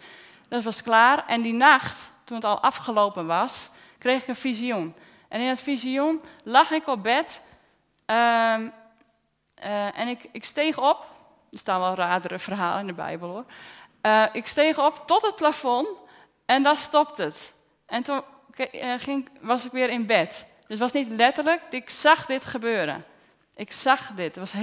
Dat 0.47 0.63
was 0.63 0.83
klaar. 0.83 1.27
En 1.27 1.41
die 1.41 1.53
nacht, 1.53 2.11
toen 2.23 2.35
het 2.35 2.45
al 2.45 2.59
afgelopen 2.59 3.25
was, 3.25 3.69
kreeg 3.97 4.21
ik 4.21 4.27
een 4.27 4.35
visioen. 4.35 4.95
En 5.27 5.41
in 5.41 5.47
het 5.47 5.61
visioen 5.61 6.21
lag 6.43 6.71
ik 6.71 6.87
op 6.87 7.03
bed. 7.03 7.41
Ehm, 8.05 8.67
eh, 9.55 9.99
en 9.99 10.07
ik, 10.07 10.29
ik 10.31 10.45
steeg 10.45 10.77
op. 10.77 11.05
Er 11.51 11.57
staan 11.57 11.79
wel 11.79 11.95
radere 11.95 12.39
verhalen 12.39 12.79
in 12.79 12.87
de 12.87 12.93
Bijbel 12.93 13.29
hoor. 13.29 13.45
Uh, 14.01 14.25
ik 14.31 14.47
steeg 14.47 14.79
op 14.79 15.03
tot 15.05 15.21
het 15.21 15.35
plafond 15.35 15.87
en 16.45 16.63
daar 16.63 16.77
stopte 16.77 17.23
het. 17.23 17.53
En 17.85 18.03
toen 18.03 18.21
ging, 18.97 19.29
was 19.41 19.65
ik 19.65 19.71
weer 19.71 19.89
in 19.89 20.05
bed. 20.05 20.45
Dus 20.59 20.79
het 20.79 20.79
was 20.79 20.91
niet 20.91 21.09
letterlijk, 21.09 21.61
ik 21.69 21.89
zag 21.89 22.25
dit 22.25 22.45
gebeuren. 22.45 23.05
Ik 23.55 23.71
zag 23.71 24.11
dit. 24.13 24.35
Het 24.35 24.51
was 24.51 24.53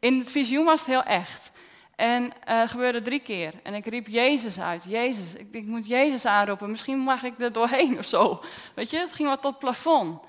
in 0.00 0.18
het 0.18 0.30
visioen 0.30 0.64
was 0.64 0.78
het 0.78 0.88
heel 0.88 1.02
echt. 1.02 1.50
En 1.96 2.24
uh, 2.24 2.30
het 2.44 2.70
gebeurde 2.70 3.02
drie 3.02 3.20
keer. 3.20 3.52
En 3.62 3.74
ik 3.74 3.86
riep 3.86 4.06
Jezus 4.06 4.60
uit. 4.60 4.84
Jezus, 4.84 5.34
ik, 5.34 5.46
ik, 5.50 5.64
moet 5.64 5.86
Jezus 5.86 6.24
aanroepen. 6.26 6.70
Misschien 6.70 6.98
mag 6.98 7.22
ik 7.22 7.40
er 7.40 7.52
doorheen 7.52 7.98
of 7.98 8.04
zo. 8.04 8.42
Weet 8.74 8.90
je, 8.90 8.98
het 8.98 9.12
ging 9.12 9.28
wat 9.28 9.42
tot 9.42 9.58
plafond. 9.58 10.20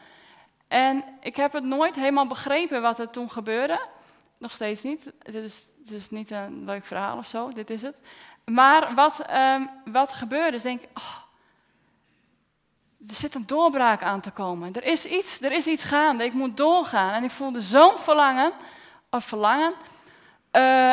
En 0.67 1.03
ik 1.21 1.35
heb 1.35 1.53
het 1.53 1.63
nooit 1.63 1.95
helemaal 1.95 2.27
begrepen 2.27 2.81
wat 2.81 2.99
er 2.99 3.09
toen 3.09 3.31
gebeurde. 3.31 3.79
Nog 4.38 4.51
steeds 4.51 4.83
niet. 4.83 5.12
Het 5.23 5.35
is, 5.89 6.09
niet 6.09 6.31
een 6.31 6.65
leuk 6.65 6.85
verhaal 6.85 7.17
of 7.17 7.27
zo, 7.27 7.49
dit 7.49 7.69
is 7.69 7.81
het. 7.81 7.95
Maar 8.45 8.95
wat, 8.95 9.25
um, 9.31 9.69
wat 9.85 10.12
gebeurde 10.12 10.57
is, 10.57 10.63
denk 10.63 10.81
ik, 10.81 10.89
oh, 10.93 11.15
er 13.07 13.15
zit 13.15 13.35
een 13.35 13.45
doorbraak 13.45 14.03
aan 14.03 14.21
te 14.21 14.31
komen. 14.31 14.73
Er 14.73 14.83
is 14.83 15.05
iets, 15.05 15.41
er 15.41 15.51
is 15.51 15.67
iets 15.67 15.83
gaande. 15.83 16.23
Ik 16.23 16.33
moet 16.33 16.57
doorgaan. 16.57 17.12
En 17.12 17.23
ik 17.23 17.31
voelde 17.31 17.62
zo'n 17.62 17.97
verlangen, 17.97 18.51
of 19.09 19.23
verlangen. 19.23 19.73
Uh, 20.51 20.91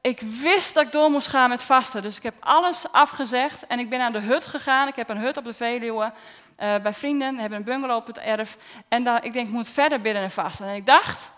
ik 0.00 0.20
wist 0.20 0.74
dat 0.74 0.84
ik 0.84 0.92
door 0.92 1.10
moest 1.10 1.28
gaan 1.28 1.48
met 1.48 1.62
vasten. 1.62 2.02
Dus 2.02 2.16
ik 2.16 2.22
heb 2.22 2.34
alles 2.40 2.92
afgezegd 2.92 3.66
en 3.66 3.78
ik 3.78 3.88
ben 3.88 3.98
naar 3.98 4.12
de 4.12 4.18
hut 4.18 4.46
gegaan. 4.46 4.88
Ik 4.88 4.96
heb 4.96 5.08
een 5.08 5.18
hut 5.18 5.36
op 5.36 5.44
de 5.44 5.54
Veluwe 5.54 6.12
uh, 6.58 6.76
bij 6.76 6.92
vrienden, 6.92 7.38
hebben 7.38 7.58
een 7.58 7.64
bungalow 7.64 7.96
op 7.96 8.06
het 8.06 8.18
erf. 8.18 8.56
En 8.88 9.06
ik 9.06 9.32
denk, 9.32 9.46
ik 9.46 9.52
moet 9.52 9.68
verder 9.68 10.00
bidden 10.00 10.22
en 10.22 10.30
vasten. 10.30 10.66
En 10.66 10.74
ik 10.74 10.86
dacht, 10.86 11.32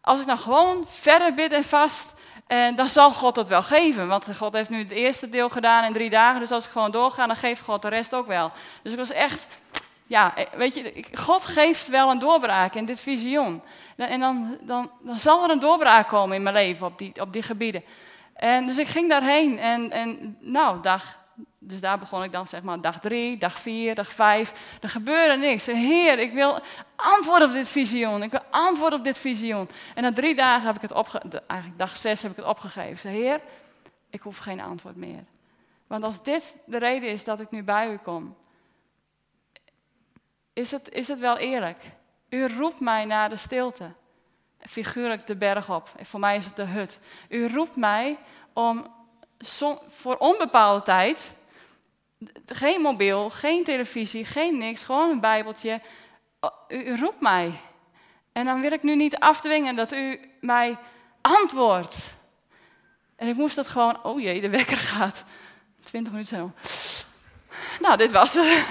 als 0.00 0.20
ik 0.20 0.26
nou 0.26 0.38
gewoon 0.38 0.84
verder 0.88 1.34
bid 1.34 1.52
en 1.52 1.64
vast, 1.64 2.12
en 2.52 2.74
dan 2.74 2.88
zal 2.88 3.10
God 3.10 3.34
dat 3.34 3.48
wel 3.48 3.62
geven. 3.62 4.08
Want 4.08 4.36
God 4.36 4.52
heeft 4.52 4.70
nu 4.70 4.78
het 4.78 4.90
eerste 4.90 5.28
deel 5.28 5.48
gedaan 5.48 5.84
in 5.84 5.92
drie 5.92 6.10
dagen. 6.10 6.40
Dus 6.40 6.50
als 6.50 6.64
ik 6.64 6.70
gewoon 6.70 6.90
doorga, 6.90 7.26
dan 7.26 7.36
geeft 7.36 7.60
God 7.60 7.82
de 7.82 7.88
rest 7.88 8.14
ook 8.14 8.26
wel. 8.26 8.52
Dus 8.82 8.92
ik 8.92 8.98
was 8.98 9.10
echt, 9.10 9.46
ja, 10.06 10.34
weet 10.56 10.74
je, 10.74 11.04
God 11.12 11.44
geeft 11.44 11.88
wel 11.88 12.10
een 12.10 12.18
doorbraak 12.18 12.74
in 12.74 12.84
dit 12.84 13.00
visioen. 13.00 13.62
En 13.96 14.20
dan, 14.20 14.58
dan, 14.60 14.90
dan 15.00 15.18
zal 15.18 15.44
er 15.44 15.50
een 15.50 15.58
doorbraak 15.58 16.08
komen 16.08 16.36
in 16.36 16.42
mijn 16.42 16.54
leven 16.54 16.86
op 16.86 16.98
die, 16.98 17.20
op 17.20 17.32
die 17.32 17.42
gebieden. 17.42 17.84
En 18.34 18.66
dus 18.66 18.78
ik 18.78 18.88
ging 18.88 19.08
daarheen 19.08 19.58
en, 19.58 19.90
en 19.90 20.36
nou, 20.40 20.82
dag, 20.82 21.18
dus 21.64 21.80
daar 21.80 21.98
begon 21.98 22.22
ik 22.22 22.32
dan 22.32 22.46
zeg 22.46 22.62
maar 22.62 22.80
dag 22.80 23.00
drie, 23.00 23.36
dag 23.36 23.58
vier, 23.58 23.94
dag 23.94 24.12
vijf. 24.12 24.76
Er 24.80 24.88
gebeurde 24.88 25.36
niks. 25.36 25.66
Heer, 25.66 26.18
ik 26.18 26.32
wil 26.32 26.60
antwoord 26.96 27.42
op 27.42 27.52
dit 27.52 27.68
visioen. 27.68 28.22
Ik 28.22 28.30
wil 28.30 28.42
antwoord 28.50 28.92
op 28.92 29.04
dit 29.04 29.18
visioen. 29.18 29.68
En 29.94 30.02
na 30.02 30.12
drie 30.12 30.34
dagen 30.34 30.66
heb 30.66 30.76
ik 30.76 30.82
het 30.82 30.92
opgegeven. 30.92 31.48
Eigenlijk 31.48 31.78
dag 31.78 31.96
zes 31.96 32.22
heb 32.22 32.30
ik 32.30 32.36
het 32.36 32.46
opgegeven. 32.46 33.10
Heer, 33.10 33.40
ik 34.10 34.20
hoef 34.20 34.38
geen 34.38 34.60
antwoord 34.60 34.96
meer. 34.96 35.24
Want 35.86 36.02
als 36.02 36.22
dit 36.22 36.56
de 36.66 36.78
reden 36.78 37.08
is 37.08 37.24
dat 37.24 37.40
ik 37.40 37.50
nu 37.50 37.62
bij 37.62 37.90
u 37.90 37.96
kom, 37.96 38.36
is 40.52 40.70
het, 40.70 40.90
is 40.90 41.08
het 41.08 41.18
wel 41.18 41.36
eerlijk. 41.36 41.90
U 42.28 42.46
roept 42.46 42.80
mij 42.80 43.04
naar 43.04 43.28
de 43.28 43.36
stilte. 43.36 43.92
Figuurlijk 44.58 45.26
de 45.26 45.36
berg 45.36 45.70
op. 45.70 45.92
Voor 46.00 46.20
mij 46.20 46.36
is 46.36 46.44
het 46.44 46.56
de 46.56 46.64
hut. 46.64 46.98
U 47.28 47.48
roept 47.48 47.76
mij 47.76 48.18
om 48.52 48.86
voor 49.88 50.16
onbepaalde 50.16 50.82
tijd 50.82 51.34
geen 52.46 52.80
mobiel, 52.80 53.30
geen 53.30 53.64
televisie, 53.64 54.24
geen 54.24 54.58
niks, 54.58 54.84
gewoon 54.84 55.10
een 55.10 55.20
bijbeltje. 55.20 55.80
U, 56.68 56.96
roept 56.96 57.20
mij. 57.20 57.52
En 58.32 58.44
dan 58.44 58.60
wil 58.60 58.72
ik 58.72 58.82
nu 58.82 58.96
niet 58.96 59.16
afdwingen 59.18 59.76
dat 59.76 59.92
u 59.92 60.20
mij 60.40 60.78
antwoordt. 61.20 61.96
En 63.16 63.28
ik 63.28 63.36
moest 63.36 63.56
dat 63.56 63.68
gewoon, 63.68 64.04
oh 64.04 64.20
jee, 64.20 64.40
de 64.40 64.48
wekker 64.48 64.78
gaat. 64.94 65.24
20 65.82 66.12
minuten 66.12 66.36
zo. 66.36 66.52
Nou, 67.80 67.96
dit 67.96 68.12
was 68.12 68.34
het. 68.34 68.64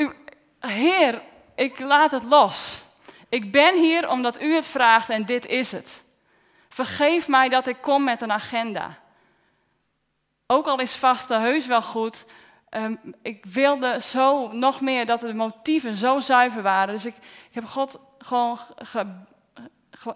Heer, 0.60 1.22
ik 1.54 1.78
laat 1.78 2.10
het 2.10 2.24
los. 2.24 2.82
Ik 3.28 3.52
ben 3.52 3.78
hier 3.78 4.10
omdat 4.10 4.42
u 4.42 4.54
het 4.54 4.66
vraagt 4.66 5.08
en 5.08 5.24
dit 5.24 5.46
is 5.46 5.72
het. 5.72 6.02
Vergeef 6.68 7.28
mij 7.28 7.48
dat 7.48 7.66
ik 7.66 7.76
kom 7.80 8.04
met 8.04 8.22
een 8.22 8.32
agenda. 8.32 8.98
Ook 10.50 10.66
al 10.66 10.80
is 10.80 10.94
vaste 10.94 11.34
heus 11.34 11.66
wel 11.66 11.82
goed. 11.82 12.24
Um, 12.70 12.98
ik 13.22 13.44
wilde 13.44 14.00
zo 14.02 14.52
nog 14.52 14.80
meer 14.80 15.06
dat 15.06 15.20
de 15.20 15.34
motieven 15.34 15.96
zo 15.96 16.20
zuiver 16.20 16.62
waren. 16.62 16.94
Dus 16.94 17.04
ik, 17.04 17.14
ik 17.16 17.54
heb 17.54 17.64
God 17.64 18.00
gewoon 18.18 18.58
ge, 18.78 19.06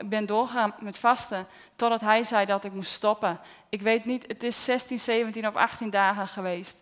ben 0.04 0.26
doorgegaan 0.26 0.74
met 0.78 0.98
vasten. 0.98 1.46
Totdat 1.76 2.00
hij 2.00 2.24
zei 2.24 2.46
dat 2.46 2.64
ik 2.64 2.72
moest 2.72 2.92
stoppen. 2.92 3.40
Ik 3.68 3.82
weet 3.82 4.04
niet, 4.04 4.24
het 4.26 4.42
is 4.42 4.64
16, 4.64 4.98
17 4.98 5.46
of 5.46 5.54
18 5.54 5.90
dagen 5.90 6.28
geweest. 6.28 6.78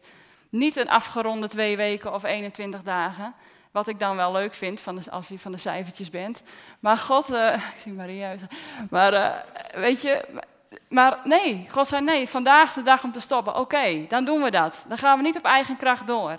Niet 0.48 0.76
een 0.76 0.90
afgeronde 0.90 1.48
twee 1.48 1.76
weken 1.76 2.14
of 2.14 2.22
21 2.22 2.82
dagen. 2.82 3.34
Wat 3.70 3.88
ik 3.88 3.98
dan 3.98 4.16
wel 4.16 4.32
leuk 4.32 4.54
vind 4.54 4.80
van 4.80 5.10
als 5.10 5.28
je 5.28 5.38
van 5.38 5.52
de 5.52 5.58
cijfertjes 5.58 6.10
bent. 6.10 6.42
Maar 6.80 6.96
God, 6.96 7.30
uh, 7.30 7.54
ik 7.74 7.78
zie 7.78 7.92
Maria. 7.92 8.34
Maar 8.90 9.12
uh, 9.12 9.36
weet 9.80 10.00
je, 10.02 10.24
maar 10.88 11.18
nee, 11.24 11.66
God 11.70 11.86
zei 11.86 12.02
nee, 12.02 12.28
vandaag 12.28 12.68
is 12.68 12.74
de 12.74 12.82
dag 12.82 13.04
om 13.04 13.12
te 13.12 13.20
stoppen. 13.20 13.56
Oké, 13.56 14.06
dan 14.08 14.24
doen 14.24 14.42
we 14.42 14.50
dat. 14.50 14.84
Dan 14.88 14.98
gaan 14.98 15.16
we 15.16 15.24
niet 15.24 15.36
op 15.36 15.44
eigen 15.44 15.76
kracht 15.76 16.06
door. 16.06 16.36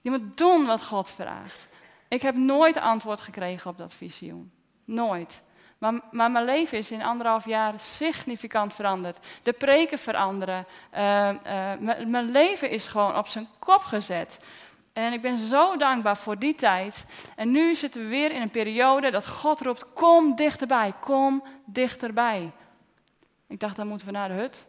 Je 0.00 0.10
moet 0.10 0.36
doen 0.36 0.66
wat 0.66 0.84
God 0.84 1.08
vraagt. 1.10 1.68
Ik 2.08 2.22
heb 2.22 2.34
nooit 2.34 2.76
antwoord 2.76 3.20
gekregen 3.20 3.70
op 3.70 3.78
dat 3.78 3.92
visioen. 3.92 4.52
Nooit. 4.84 5.42
Maar, 5.78 6.00
maar, 6.10 6.30
mijn 6.30 6.44
leven 6.44 6.78
is 6.78 6.90
in 6.90 7.02
anderhalf 7.02 7.44
jaar 7.44 7.74
significant 7.76 8.74
veranderd. 8.74 9.18
De 9.42 9.52
preken 9.52 9.98
veranderen. 9.98 10.66
Uh, 10.94 11.28
uh, 11.28 11.98
mijn 12.06 12.30
leven 12.30 12.70
is 12.70 12.86
gewoon 12.86 13.16
op 13.16 13.26
zijn 13.26 13.48
kop 13.58 13.80
gezet. 13.80 14.38
En 14.92 15.12
ik 15.12 15.22
ben 15.22 15.38
zo 15.38 15.76
dankbaar 15.76 16.16
voor 16.16 16.38
die 16.38 16.54
tijd. 16.54 17.06
En 17.36 17.50
nu 17.50 17.74
zitten 17.74 18.02
we 18.02 18.08
weer 18.08 18.32
in 18.32 18.42
een 18.42 18.50
periode 18.50 19.10
dat 19.10 19.28
God 19.28 19.60
roept: 19.60 19.92
kom 19.92 20.36
dichterbij, 20.36 20.92
kom 21.00 21.42
dichterbij. 21.64 22.52
Ik 23.52 23.60
dacht, 23.60 23.76
dan 23.76 23.86
moeten 23.86 24.06
we 24.06 24.12
naar 24.12 24.28
de 24.28 24.34
hut. 24.34 24.66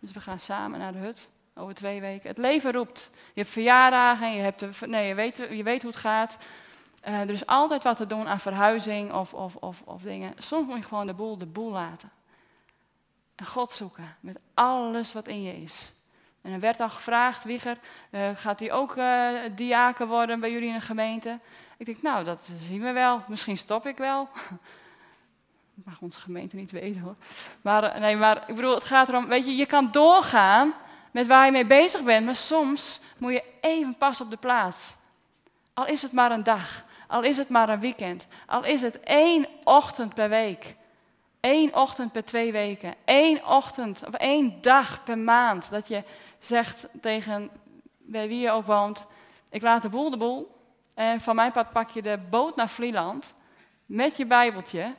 Dus 0.00 0.12
we 0.12 0.20
gaan 0.20 0.38
samen 0.38 0.78
naar 0.78 0.92
de 0.92 0.98
hut. 0.98 1.30
Over 1.54 1.74
twee 1.74 2.00
weken. 2.00 2.28
Het 2.28 2.38
leven 2.38 2.72
roept. 2.72 3.10
Je 3.12 3.40
hebt 3.40 3.52
verjaardagen, 3.52 4.32
je, 4.32 4.42
hebt 4.42 4.86
nee, 4.86 5.08
je, 5.08 5.14
weet, 5.14 5.36
je 5.36 5.62
weet 5.62 5.82
hoe 5.82 5.90
het 5.90 6.00
gaat. 6.00 6.36
Uh, 7.08 7.20
er 7.20 7.30
is 7.30 7.46
altijd 7.46 7.84
wat 7.84 7.96
te 7.96 8.06
doen 8.06 8.26
aan 8.26 8.40
verhuizing 8.40 9.12
of, 9.12 9.34
of, 9.34 9.56
of, 9.56 9.82
of 9.84 10.02
dingen. 10.02 10.34
Soms 10.38 10.66
moet 10.66 10.76
je 10.76 10.82
gewoon 10.82 11.06
de 11.06 11.14
boel 11.14 11.38
de 11.38 11.46
boel 11.46 11.70
laten. 11.70 12.10
En 13.34 13.46
God 13.46 13.70
zoeken 13.70 14.16
met 14.20 14.38
alles 14.54 15.12
wat 15.12 15.28
in 15.28 15.42
je 15.42 15.62
is. 15.62 15.92
En 16.42 16.52
er 16.52 16.60
werd 16.60 16.78
dan 16.78 16.90
gevraagd, 16.90 17.44
Wieger, 17.44 17.78
uh, 18.10 18.30
gaat 18.34 18.60
hij 18.60 18.72
ook 18.72 18.96
uh, 18.96 19.40
diaken 19.54 20.08
worden 20.08 20.40
bij 20.40 20.50
jullie 20.50 20.68
in 20.68 20.74
de 20.74 20.80
gemeente? 20.80 21.38
Ik 21.76 21.86
denk, 21.86 22.02
nou, 22.02 22.24
dat 22.24 22.48
zien 22.60 22.82
we 22.82 22.92
wel. 22.92 23.22
Misschien 23.28 23.56
stop 23.56 23.86
ik 23.86 23.96
wel. 23.96 24.28
Dat 25.74 25.84
mag 25.84 26.00
onze 26.00 26.20
gemeente 26.20 26.56
niet 26.56 26.70
weten 26.70 27.00
hoor. 27.00 27.14
Maar, 27.62 27.82
eh, 27.82 28.00
nee, 28.00 28.16
maar 28.16 28.44
ik 28.46 28.54
bedoel, 28.54 28.74
het 28.74 28.84
gaat 28.84 29.08
erom, 29.08 29.26
weet 29.26 29.44
je, 29.44 29.56
je 29.56 29.66
kan 29.66 29.90
doorgaan 29.90 30.74
met 31.10 31.26
waar 31.26 31.46
je 31.46 31.52
mee 31.52 31.66
bezig 31.66 32.02
bent, 32.02 32.26
maar 32.26 32.36
soms 32.36 33.00
moet 33.18 33.32
je 33.32 33.44
even 33.60 33.96
pas 33.96 34.20
op 34.20 34.30
de 34.30 34.36
plaats. 34.36 34.94
Al 35.74 35.86
is 35.86 36.02
het 36.02 36.12
maar 36.12 36.30
een 36.30 36.42
dag, 36.42 36.84
al 37.08 37.22
is 37.22 37.36
het 37.36 37.48
maar 37.48 37.68
een 37.68 37.80
weekend, 37.80 38.26
al 38.46 38.64
is 38.64 38.80
het 38.80 39.00
één 39.00 39.46
ochtend 39.64 40.14
per 40.14 40.28
week, 40.28 40.76
één 41.40 41.74
ochtend 41.74 42.12
per 42.12 42.24
twee 42.24 42.52
weken, 42.52 42.94
één 43.04 43.46
ochtend 43.46 44.02
of 44.06 44.14
één 44.14 44.60
dag 44.60 45.04
per 45.04 45.18
maand, 45.18 45.70
dat 45.70 45.88
je 45.88 46.02
zegt 46.38 46.86
tegen 47.00 47.50
bij 47.98 48.28
wie 48.28 48.40
je 48.40 48.50
ook 48.50 48.66
woont, 48.66 49.06
ik 49.50 49.62
laat 49.62 49.82
de 49.82 49.88
boel 49.88 50.10
de 50.10 50.16
boel 50.16 50.54
en 50.94 51.20
van 51.20 51.34
mijn 51.34 51.52
pad 51.52 51.72
pak 51.72 51.90
je 51.90 52.02
de 52.02 52.18
boot 52.30 52.56
naar 52.56 52.68
Vlieland 52.68 53.34
met 53.86 54.16
je 54.16 54.26
bijbeltje 54.26 54.94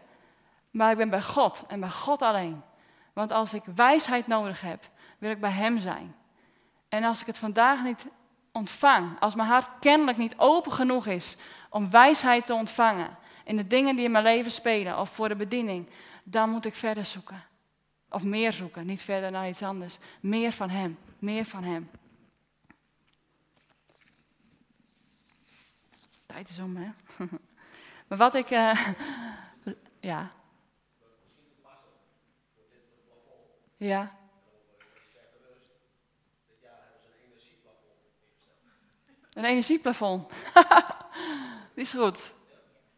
maar 0.76 0.92
ik 0.92 0.98
ben 0.98 1.10
bij 1.10 1.22
God 1.22 1.64
en 1.68 1.80
bij 1.80 1.90
God 1.90 2.22
alleen. 2.22 2.62
Want 3.14 3.32
als 3.32 3.54
ik 3.54 3.64
wijsheid 3.76 4.28
nodig 4.28 4.62
heb, 4.62 4.90
wil 5.18 5.32
ik 5.32 5.40
bij 5.40 5.52
Hem 5.52 5.80
zijn. 5.80 6.16
En 6.90 7.04
als 7.04 7.22
ik 7.22 7.28
het 7.28 7.38
vandaag 7.38 7.84
niet 7.84 8.06
ontvang, 8.52 9.20
als 9.20 9.36
mijn 9.36 9.48
hart 9.48 9.70
kennelijk 9.80 10.18
niet 10.18 10.38
open 10.38 10.72
genoeg 10.72 11.06
is 11.06 11.38
om 11.70 11.90
wijsheid 11.90 12.46
te 12.46 12.54
ontvangen 12.54 13.18
in 13.44 13.56
de 13.56 13.68
dingen 13.68 13.96
die 13.96 14.06
in 14.06 14.12
mijn 14.12 14.24
leven 14.24 14.52
spelen 14.52 15.00
of 15.00 15.10
voor 15.10 15.28
de 15.28 15.36
bediening, 15.36 15.90
dan 16.24 16.50
moet 16.50 16.66
ik 16.66 16.76
verder 16.76 17.06
zoeken. 17.06 17.44
Of 18.10 18.24
meer 18.24 18.54
zoeken, 18.54 18.86
niet 18.86 19.02
verder 19.02 19.32
naar 19.32 19.48
iets 19.48 19.64
anders. 19.64 19.98
Meer 20.20 20.52
van 20.52 20.70
Hem, 20.70 20.98
meer 21.20 21.46
van 21.46 21.64
Hem. 21.64 21.90
Tijd 26.26 26.50
is 26.50 26.60
om, 26.60 26.76
hè? 26.76 26.90
maar 28.08 28.18
wat 28.18 28.36
ik. 28.36 28.52
Uh, 28.52 28.88
ja. 30.00 30.28
Ja. 33.86 34.15
Een 39.34 39.45
energieplafond. 39.45 40.34
Die 41.74 41.84
is 41.84 41.93
goed. 41.93 42.34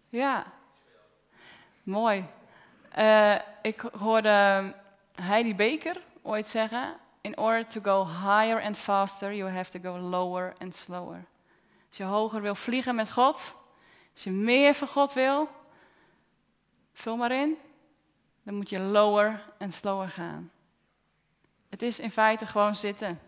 Ja. 0.10 0.54
Mooi. 1.84 2.26
Uh, 2.98 3.36
ik 3.62 3.80
hoorde 3.80 4.76
Heidi 5.22 5.56
Baker 5.56 6.02
ooit 6.22 6.48
zeggen: 6.48 6.98
In 7.22 7.38
order 7.38 7.66
to 7.66 7.82
go 7.82 8.06
higher 8.06 8.62
and 8.62 8.78
faster, 8.78 9.34
you 9.34 9.52
have 9.52 9.80
to 9.80 9.92
go 9.92 10.00
lower 10.00 10.54
and 10.58 10.76
slower. 10.76 11.26
Als 11.88 11.98
je 11.98 12.04
hoger 12.04 12.42
wil 12.42 12.56
vliegen 12.56 12.96
met 12.96 13.12
God, 13.12 13.56
als 14.14 14.24
je 14.24 14.32
meer 14.32 14.74
van 14.74 14.88
God 14.88 15.14
wil, 15.14 15.50
vul 16.94 17.18
maar 17.18 17.32
in, 17.32 17.58
dan 18.44 18.56
moet 18.56 18.70
je 18.70 18.80
lower 18.80 19.54
en 19.58 19.74
slower 19.74 20.10
gaan. 20.10 20.52
Het 21.70 21.82
is 21.82 22.00
in 22.00 22.12
feite 22.12 22.46
gewoon 22.46 22.76
zitten. 22.76 23.20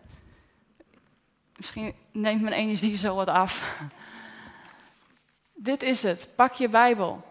Misschien 1.56 1.94
neemt 2.12 2.42
mijn 2.42 2.54
energie 2.54 2.96
zo 2.96 3.14
wat 3.14 3.28
af. 3.28 3.80
Dit 5.54 5.82
is 5.82 6.02
het. 6.02 6.28
Pak 6.34 6.52
je 6.52 6.68
Bijbel. 6.68 7.24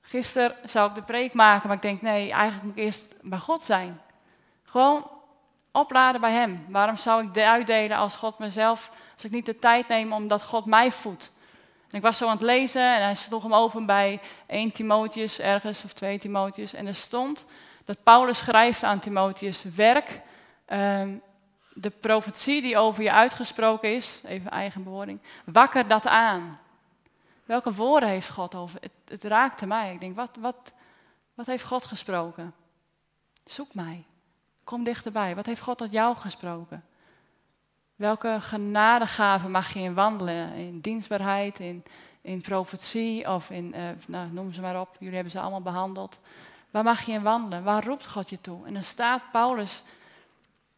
Gisteren 0.00 0.56
zou 0.64 0.88
ik 0.88 0.94
de 0.94 1.02
preek 1.02 1.32
maken, 1.32 1.66
maar 1.66 1.76
ik 1.76 1.82
denk 1.82 2.02
nee, 2.02 2.32
eigenlijk 2.32 2.62
moet 2.62 2.76
ik 2.76 2.84
eerst 2.84 3.14
bij 3.22 3.38
God 3.38 3.62
zijn. 3.62 4.00
Gewoon 4.62 5.10
opladen 5.72 6.20
bij 6.20 6.32
Hem. 6.32 6.66
Waarom 6.68 6.96
zou 6.96 7.28
ik 7.28 7.38
uitdelen 7.38 7.96
als 7.96 8.16
God 8.16 8.38
mezelf, 8.38 8.90
als 9.14 9.24
ik 9.24 9.30
niet 9.30 9.46
de 9.46 9.58
tijd 9.58 9.88
neem 9.88 10.12
omdat 10.12 10.42
God 10.42 10.64
mij 10.64 10.92
voedt? 10.92 11.30
En 11.90 11.96
ik 11.96 12.02
was 12.02 12.18
zo 12.18 12.26
aan 12.26 12.32
het 12.32 12.42
lezen 12.42 12.94
en 12.94 13.02
hij 13.02 13.14
sloeg 13.14 13.42
hem 13.42 13.54
open 13.54 13.86
bij 13.86 14.20
1 14.46 14.70
Timotheus 14.70 15.38
ergens 15.38 15.84
of 15.84 15.92
2 15.92 16.18
Timotheus. 16.18 16.74
En 16.74 16.86
er 16.86 16.94
stond 16.94 17.44
dat 17.86 18.02
Paulus 18.02 18.38
schrijft 18.38 18.82
aan 18.82 19.00
Timotheus, 19.00 19.62
werk 19.62 20.20
um, 20.68 21.22
de 21.72 21.90
profetie 21.90 22.62
die 22.62 22.78
over 22.78 23.02
je 23.02 23.12
uitgesproken 23.12 23.94
is, 23.94 24.20
even 24.24 24.50
eigen 24.50 24.82
bewoording, 24.82 25.20
wakker 25.44 25.88
dat 25.88 26.06
aan. 26.06 26.58
Welke 27.44 27.72
woorden 27.72 28.08
heeft 28.08 28.28
God 28.28 28.54
over? 28.54 28.80
Het, 28.80 28.92
het 29.04 29.24
raakte 29.24 29.66
mij. 29.66 29.92
Ik 29.92 30.00
denk, 30.00 30.16
wat, 30.16 30.36
wat, 30.40 30.72
wat 31.34 31.46
heeft 31.46 31.64
God 31.64 31.84
gesproken? 31.84 32.54
Zoek 33.44 33.74
mij. 33.74 34.04
Kom 34.64 34.84
dichterbij. 34.84 35.34
Wat 35.34 35.46
heeft 35.46 35.60
God 35.60 35.78
tot 35.78 35.92
jou 35.92 36.16
gesproken? 36.16 36.84
Welke 37.96 38.36
genadegaven 38.40 39.50
mag 39.50 39.72
je 39.72 39.80
in 39.80 39.94
wandelen? 39.94 40.52
In 40.52 40.80
dienstbaarheid, 40.80 41.60
in, 41.60 41.84
in 42.20 42.40
profetie 42.40 43.30
of 43.30 43.50
in, 43.50 43.74
uh, 43.76 43.88
nou, 44.06 44.32
noem 44.32 44.52
ze 44.52 44.60
maar 44.60 44.80
op. 44.80 44.96
Jullie 44.98 45.14
hebben 45.14 45.32
ze 45.32 45.40
allemaal 45.40 45.62
behandeld. 45.62 46.18
Waar 46.76 46.84
mag 46.84 47.02
je 47.02 47.12
in 47.12 47.22
wandelen? 47.22 47.64
Waar 47.64 47.84
roept 47.84 48.06
God 48.06 48.30
je 48.30 48.40
toe? 48.40 48.66
En 48.66 48.74
dan 48.74 48.82
staat 48.82 49.30
Paulus, 49.32 49.82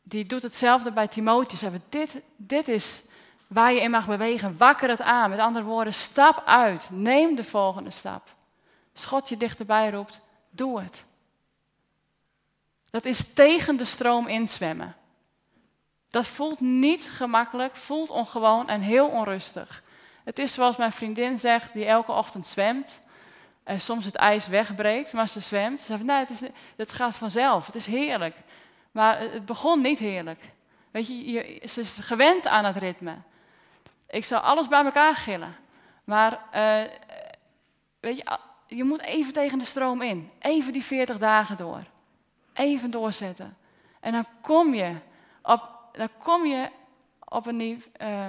die 0.02 0.26
doet 0.26 0.42
hetzelfde 0.42 0.92
bij 0.92 1.08
Timotheus. 1.08 1.72
Dit, 1.88 2.22
dit 2.36 2.68
is 2.68 3.02
waar 3.46 3.72
je 3.72 3.80
in 3.80 3.90
mag 3.90 4.06
bewegen. 4.06 4.56
Wakker 4.56 4.88
het 4.88 5.02
aan. 5.02 5.30
Met 5.30 5.38
andere 5.38 5.64
woorden, 5.64 5.94
stap 5.94 6.42
uit. 6.46 6.88
Neem 6.90 7.34
de 7.34 7.44
volgende 7.44 7.90
stap. 7.90 8.34
Als 8.94 9.04
God 9.04 9.28
je 9.28 9.36
dichterbij 9.36 9.90
roept, 9.90 10.20
doe 10.50 10.80
het. 10.80 11.04
Dat 12.90 13.04
is 13.04 13.32
tegen 13.34 13.76
de 13.76 13.84
stroom 13.84 14.26
inzwemmen. 14.26 14.94
Dat 16.10 16.26
voelt 16.26 16.60
niet 16.60 17.10
gemakkelijk, 17.10 17.76
voelt 17.76 18.10
ongewoon 18.10 18.68
en 18.68 18.80
heel 18.80 19.08
onrustig. 19.08 19.82
Het 20.24 20.38
is 20.38 20.52
zoals 20.52 20.76
mijn 20.76 20.92
vriendin 20.92 21.38
zegt, 21.38 21.72
die 21.72 21.84
elke 21.84 22.12
ochtend 22.12 22.46
zwemt. 22.46 22.98
En 23.68 23.80
soms 23.80 24.04
het 24.04 24.14
ijs 24.14 24.46
wegbreekt, 24.46 25.12
maar 25.12 25.28
ze 25.28 25.40
zwemt. 25.40 25.80
Ze 25.80 25.86
zegt, 25.86 26.02
nee, 26.02 26.16
het, 26.16 26.30
is, 26.30 26.40
het 26.76 26.92
gaat 26.92 27.16
vanzelf, 27.16 27.66
het 27.66 27.74
is 27.74 27.86
heerlijk. 27.86 28.36
Maar 28.90 29.18
het 29.18 29.46
begon 29.46 29.80
niet 29.80 29.98
heerlijk. 29.98 30.40
Weet 30.90 31.06
je, 31.08 31.30
je, 31.30 31.62
ze 31.68 31.80
is 31.80 31.96
gewend 32.00 32.46
aan 32.46 32.64
het 32.64 32.76
ritme. 32.76 33.16
Ik 34.06 34.24
zou 34.24 34.42
alles 34.42 34.68
bij 34.68 34.84
elkaar 34.84 35.14
gillen. 35.14 35.52
Maar 36.04 36.32
uh, 36.32 36.92
weet 38.00 38.16
je, 38.16 38.38
je 38.66 38.84
moet 38.84 39.02
even 39.02 39.32
tegen 39.32 39.58
de 39.58 39.64
stroom 39.64 40.02
in. 40.02 40.30
Even 40.38 40.72
die 40.72 40.84
40 40.84 41.18
dagen 41.18 41.56
door. 41.56 41.82
Even 42.52 42.90
doorzetten. 42.90 43.56
En 44.00 44.12
dan 44.12 44.24
kom 44.40 44.74
je 44.74 44.94
op, 45.42 45.68
dan 45.92 46.08
kom 46.22 46.46
je 46.46 46.70
op, 47.24 47.46
een, 47.46 47.60
uh, 48.02 48.26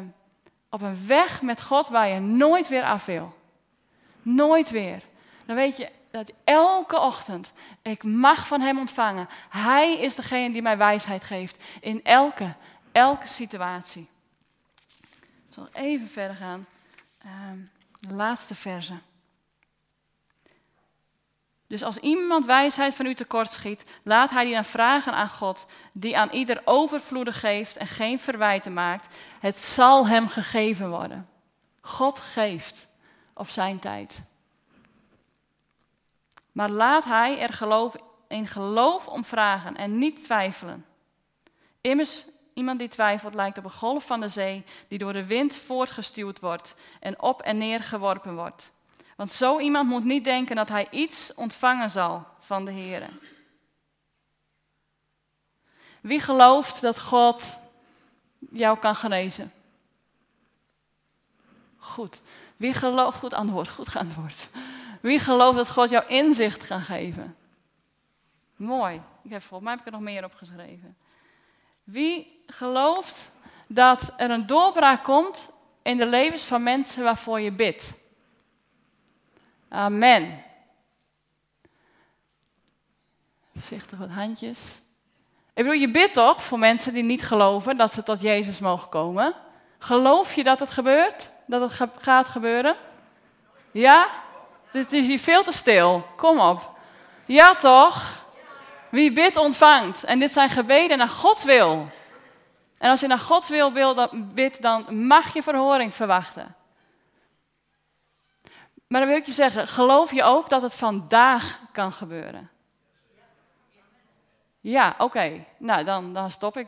op 0.70 0.82
een 0.82 1.08
weg 1.08 1.42
met 1.42 1.62
God 1.62 1.88
waar 1.88 2.08
je 2.08 2.20
nooit 2.20 2.68
weer 2.68 2.84
af 2.84 3.06
wil. 3.06 3.34
Nooit 4.22 4.70
weer. 4.70 5.08
Dan 5.50 5.58
weet 5.58 5.78
je 5.78 5.90
dat 6.12 6.32
elke 6.44 7.00
ochtend 7.00 7.54
ik 7.82 8.04
mag 8.04 8.48
van 8.48 8.62
Hem 8.62 8.80
ontvangen. 8.80 9.28
Hij 9.50 9.98
is 9.98 10.16
degene 10.16 10.54
die 10.54 10.62
mij 10.62 10.78
wijsheid 10.78 11.24
geeft 11.24 11.64
in 11.82 12.04
elke, 12.04 12.56
elke 12.92 13.28
situatie. 13.28 14.10
Ik 15.48 15.54
zal 15.54 15.68
even 15.74 16.08
verder 16.08 16.36
gaan. 16.36 16.66
Uh, 17.26 17.32
de 18.00 18.14
laatste 18.14 18.56
verse. 18.56 18.94
Dus 21.68 21.84
als 21.84 21.98
iemand 21.98 22.46
wijsheid 22.46 22.96
van 22.96 23.06
u 23.06 23.14
tekort 23.14 23.52
schiet, 23.52 23.84
laat 24.04 24.30
hij 24.30 24.46
die 24.46 24.54
dan 24.54 24.66
vragen 24.66 25.14
aan 25.14 25.30
God, 25.30 25.66
die 25.92 26.18
aan 26.18 26.30
ieder 26.32 26.62
overvloedig 26.66 27.40
geeft 27.40 27.78
en 27.78 27.88
geen 27.88 28.20
verwijten 28.20 28.74
maakt. 28.74 29.16
Het 29.40 29.60
zal 29.60 30.08
hem 30.08 30.28
gegeven 30.28 30.90
worden. 30.90 31.30
God 31.82 32.20
geeft 32.20 32.88
op 33.34 33.50
zijn 33.50 33.80
tijd. 33.80 34.28
Maar 36.60 36.70
laat 36.70 37.04
hij 37.04 37.40
er 37.40 37.54
geloof, 37.54 37.96
in 38.28 38.48
geloof 38.48 39.08
om 39.08 39.24
vragen 39.24 39.76
en 39.76 39.98
niet 39.98 40.24
twijfelen. 40.24 40.86
Immers, 41.82 42.26
iemand 42.54 42.80
die 42.80 42.88
twijfelt 42.88 43.34
lijkt 43.34 43.58
op 43.58 43.64
een 43.64 43.72
golf 43.72 44.06
van 44.06 44.20
de 44.20 44.28
zee 44.28 44.66
die 44.88 44.98
door 44.98 45.14
de 45.14 45.26
wind 45.26 45.56
voortgestuwd 45.56 46.40
wordt 46.40 46.76
en 47.00 47.22
op 47.22 47.42
en 47.42 47.58
neer 47.58 47.80
geworpen 47.80 48.36
wordt. 48.36 48.72
Want 49.16 49.32
zo 49.32 49.60
iemand 49.60 49.90
moet 49.90 50.04
niet 50.04 50.24
denken 50.24 50.56
dat 50.56 50.70
hij 50.70 50.88
iets 50.92 51.34
ontvangen 51.34 51.90
zal 51.90 52.26
van 52.40 52.66
de 52.66 52.72
Heer. 52.72 53.10
Wie 56.02 56.20
gelooft 56.20 56.82
dat 56.82 57.00
God 57.00 57.58
jou 58.52 58.80
kan 58.80 58.96
genezen? 58.96 59.52
Goed. 61.78 62.22
Wie 62.58 62.74
gelooft, 62.74 63.18
goed 63.18 63.34
antwoord, 63.34 63.70
goed 63.70 63.96
antwoord. 63.96 64.50
Wie 65.00 65.20
gelooft 65.20 65.58
dat 65.58 65.70
God 65.70 65.90
jou 65.90 66.08
inzicht 66.08 66.68
kan 66.68 66.82
geven? 66.82 67.36
Mooi. 68.56 69.02
Ik 69.24 69.32
heb, 69.32 69.42
volgens 69.42 69.62
mij 69.62 69.72
heb 69.72 69.80
ik 69.80 69.86
er 69.86 70.00
nog 70.00 70.02
meer 70.02 70.26
opgeschreven. 70.26 70.98
Wie 71.84 72.44
gelooft 72.48 73.32
dat 73.68 74.14
er 74.18 74.32
een 74.32 74.46
doorbraak 74.46 75.04
komt 75.04 75.50
in 75.82 75.98
de 75.98 76.06
levens 76.06 76.44
van 76.44 76.64
mensen 76.64 77.04
waarvoor 77.04 77.40
je 77.40 77.52
bidt? 77.52 77.94
Amen. 79.70 80.44
Voorzichtig 83.54 83.98
wat 83.98 84.10
handjes. 84.10 84.82
Ik 85.54 85.66
bedoel, 85.66 85.80
je 85.80 85.92
bidt 85.92 86.14
toch 86.14 86.44
voor 86.44 86.60
mensen 86.60 86.94
die 86.94 87.04
niet 87.04 87.24
geloven 87.24 87.78
dat 87.78 87.94
ze 87.94 88.04
tot 88.04 88.22
Jezus 88.22 88.60
mogen 88.60 88.90
komen? 88.90 89.34
Geloof 89.78 90.36
je 90.36 90.44
dat 90.44 90.60
het 90.60 90.70
gebeurt? 90.70 91.30
Dat 91.46 91.80
het 91.80 91.90
gaat 92.00 92.28
gebeuren? 92.28 92.76
Ja? 93.72 94.10
Het 94.72 94.94
is 94.94 95.08
hier 95.08 95.20
veel 95.20 95.44
te 95.44 95.52
stil. 95.52 96.08
Kom 96.16 96.40
op. 96.40 96.78
Ja 97.26 97.56
toch? 97.56 98.26
Wie 98.92 99.14
bidt 99.14 99.38
ontvangt. 99.38 100.04
En 100.04 100.20
dit 100.20 100.32
zijn 100.32 100.50
gebeden 100.50 100.98
naar 100.98 101.10
Gods 101.10 101.44
wil. 101.44 101.86
En 102.78 102.90
als 102.90 103.00
je 103.00 103.08
naar 103.08 103.20
Gods 103.20 103.50
wil, 103.50 103.74
wil 103.74 104.10
bidt, 104.14 104.62
dan 104.62 105.08
mag 105.08 105.34
je 105.34 105.44
verhoring 105.44 105.94
verwachten. 105.94 106.56
Maar 108.88 109.00
dan 109.00 109.10
wil 109.10 109.18
ik 109.18 109.26
je 109.26 109.32
zeggen, 109.32 109.68
geloof 109.68 110.14
je 110.14 110.24
ook 110.24 110.50
dat 110.50 110.62
het 110.62 110.76
vandaag 110.76 111.60
kan 111.72 111.92
gebeuren? 111.92 112.50
Ja, 114.62 114.96
oké. 114.98 115.46
Nou, 115.58 115.84
dan, 115.84 116.14
dan 116.14 116.32
stop 116.32 116.58
ik. 116.58 116.68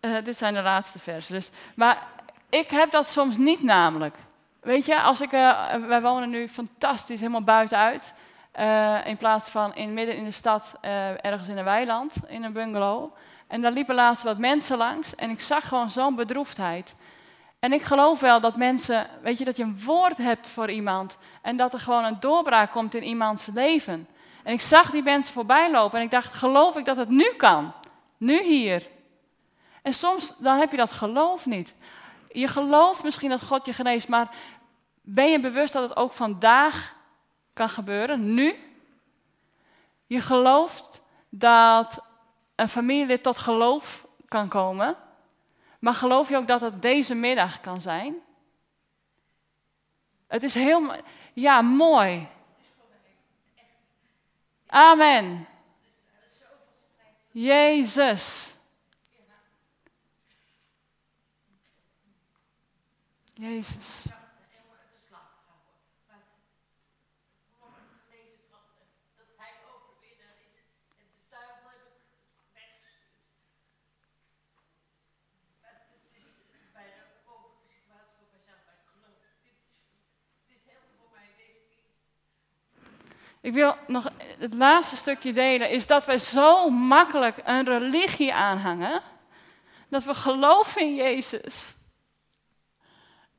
uh, 0.00 0.24
dit 0.24 0.38
zijn 0.38 0.54
de 0.54 0.62
laatste 0.62 0.98
versen. 0.98 1.34
Dus, 1.34 1.50
maar 1.74 2.06
ik 2.48 2.70
heb 2.70 2.90
dat 2.90 3.10
soms 3.10 3.36
niet 3.36 3.62
namelijk. 3.62 4.16
Weet 4.64 4.86
je, 4.86 5.00
als 5.00 5.20
ik, 5.20 5.32
uh, 5.32 5.74
wij 5.86 6.02
wonen 6.02 6.30
nu 6.30 6.48
fantastisch 6.48 7.20
helemaal 7.20 7.42
buitenuit. 7.42 8.14
Uh, 8.60 9.06
in 9.06 9.16
plaats 9.16 9.48
van 9.48 9.74
in, 9.74 9.94
midden 9.94 10.16
in 10.16 10.24
de 10.24 10.30
stad, 10.30 10.74
ergens 11.20 11.48
in 11.48 11.58
een 11.58 11.64
weiland, 11.64 12.16
in 12.26 12.42
een 12.42 12.52
bungalow. 12.52 13.14
En 13.46 13.60
daar 13.60 13.72
liepen 13.72 13.94
laatst 13.94 14.22
wat 14.22 14.38
mensen 14.38 14.76
langs 14.76 15.14
en 15.14 15.30
ik 15.30 15.40
zag 15.40 15.68
gewoon 15.68 15.90
zo'n 15.90 16.14
bedroefdheid. 16.14 16.94
En 17.58 17.72
ik 17.72 17.82
geloof 17.82 18.20
wel 18.20 18.40
dat 18.40 18.56
mensen, 18.56 19.06
weet 19.22 19.38
je, 19.38 19.44
dat 19.44 19.56
je 19.56 19.62
een 19.62 19.80
woord 19.84 20.16
hebt 20.16 20.48
voor 20.48 20.70
iemand 20.70 21.16
en 21.42 21.56
dat 21.56 21.72
er 21.72 21.80
gewoon 21.80 22.04
een 22.04 22.20
doorbraak 22.20 22.70
komt 22.70 22.94
in 22.94 23.02
iemands 23.02 23.48
leven. 23.54 24.08
En 24.42 24.52
ik 24.52 24.60
zag 24.60 24.90
die 24.90 25.02
mensen 25.02 25.32
voorbij 25.32 25.70
lopen 25.70 25.98
en 25.98 26.04
ik 26.04 26.10
dacht, 26.10 26.34
geloof 26.34 26.76
ik 26.76 26.84
dat 26.84 26.96
het 26.96 27.08
nu 27.08 27.32
kan? 27.36 27.72
Nu 28.16 28.42
hier. 28.42 28.86
En 29.82 29.92
soms 29.92 30.34
dan 30.38 30.58
heb 30.58 30.70
je 30.70 30.76
dat 30.76 30.92
geloof 30.92 31.46
niet. 31.46 31.74
Je 32.32 32.48
gelooft 32.48 33.02
misschien 33.02 33.30
dat 33.30 33.42
God 33.42 33.66
je 33.66 33.72
geneest, 33.72 34.08
maar 34.08 34.28
ben 35.06 35.30
je 35.30 35.40
bewust 35.40 35.72
dat 35.72 35.88
het 35.88 35.96
ook 35.96 36.12
vandaag 36.12 36.96
kan 37.52 37.68
gebeuren, 37.68 38.34
nu? 38.34 38.54
Je 40.06 40.20
gelooft 40.20 41.00
dat 41.28 42.04
een 42.54 42.68
familielid 42.68 43.22
tot 43.22 43.38
geloof 43.38 44.06
kan 44.28 44.48
komen, 44.48 44.96
maar 45.78 45.94
geloof 45.94 46.28
je 46.28 46.36
ook 46.36 46.46
dat 46.46 46.60
het 46.60 46.82
deze 46.82 47.14
middag 47.14 47.60
kan 47.60 47.80
zijn? 47.80 48.14
Het 50.26 50.42
is 50.42 50.54
heel, 50.54 50.94
ja, 51.32 51.60
mooi. 51.62 52.28
Amen. 54.66 55.46
Jezus. 57.30 58.54
Jezus. 63.34 64.04
Ik 83.44 83.52
wil 83.52 83.76
nog 83.86 84.08
het 84.38 84.54
laatste 84.54 84.96
stukje 84.96 85.32
delen, 85.32 85.70
is 85.70 85.86
dat 85.86 86.04
wij 86.04 86.18
zo 86.18 86.70
makkelijk 86.70 87.36
een 87.44 87.64
religie 87.64 88.34
aanhangen, 88.34 89.02
dat 89.88 90.04
we 90.04 90.14
geloven 90.14 90.80
in 90.80 90.94
Jezus. 90.94 91.74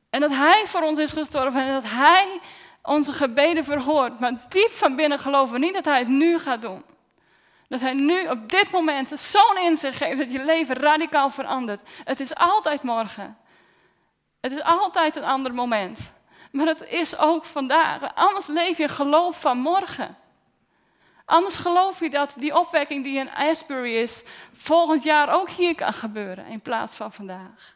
En 0.09 0.19
dat 0.19 0.31
Hij 0.31 0.63
voor 0.65 0.81
ons 0.81 0.99
is 0.99 1.11
gestorven 1.11 1.61
en 1.61 1.73
dat 1.73 1.83
Hij 1.91 2.39
onze 2.81 3.13
gebeden 3.13 3.63
verhoort. 3.63 4.19
Maar 4.19 4.33
diep 4.49 4.71
van 4.71 4.95
binnen 4.95 5.19
geloven 5.19 5.53
we 5.53 5.59
niet 5.59 5.73
dat 5.73 5.85
Hij 5.85 5.99
het 5.99 6.07
nu 6.07 6.39
gaat 6.39 6.61
doen. 6.61 6.85
Dat 7.67 7.79
Hij 7.79 7.93
nu 7.93 8.27
op 8.27 8.49
dit 8.49 8.71
moment 8.71 9.19
zo'n 9.19 9.57
inzicht 9.57 9.97
geeft 9.97 10.17
dat 10.17 10.31
je 10.31 10.45
leven 10.45 10.75
radicaal 10.75 11.29
verandert. 11.29 11.89
Het 12.03 12.19
is 12.19 12.35
altijd 12.35 12.83
morgen. 12.83 13.37
Het 14.41 14.51
is 14.51 14.63
altijd 14.63 15.15
een 15.15 15.23
ander 15.23 15.53
moment. 15.53 16.13
Maar 16.55 16.67
het 16.67 16.83
is 16.87 17.17
ook 17.17 17.45
vandaag. 17.45 18.15
Anders 18.15 18.47
leef 18.47 18.77
je 18.77 18.87
geloof 18.87 19.41
van 19.41 19.57
morgen. 19.57 20.17
Anders 21.25 21.57
geloof 21.57 21.99
je 21.99 22.09
dat 22.09 22.35
die 22.37 22.57
opwekking 22.59 23.03
die 23.03 23.17
in 23.17 23.29
Asbury 23.33 23.95
is, 23.95 24.23
volgend 24.51 25.03
jaar 25.03 25.33
ook 25.33 25.49
hier 25.49 25.75
kan 25.75 25.93
gebeuren 25.93 26.45
in 26.45 26.61
plaats 26.61 26.95
van 26.95 27.11
vandaag. 27.11 27.75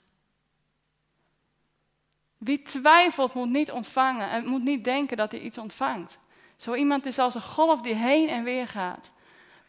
Wie 2.37 2.61
twijfelt 2.61 3.33
moet 3.33 3.49
niet 3.49 3.71
ontvangen 3.71 4.29
en 4.29 4.45
moet 4.45 4.63
niet 4.63 4.83
denken 4.83 5.17
dat 5.17 5.31
hij 5.31 5.41
iets 5.41 5.57
ontvangt. 5.57 6.19
Zo 6.57 6.73
iemand 6.73 7.05
is 7.05 7.19
als 7.19 7.35
een 7.35 7.41
golf 7.41 7.81
die 7.81 7.95
heen 7.95 8.29
en 8.29 8.43
weer 8.43 8.67
gaat. 8.67 9.11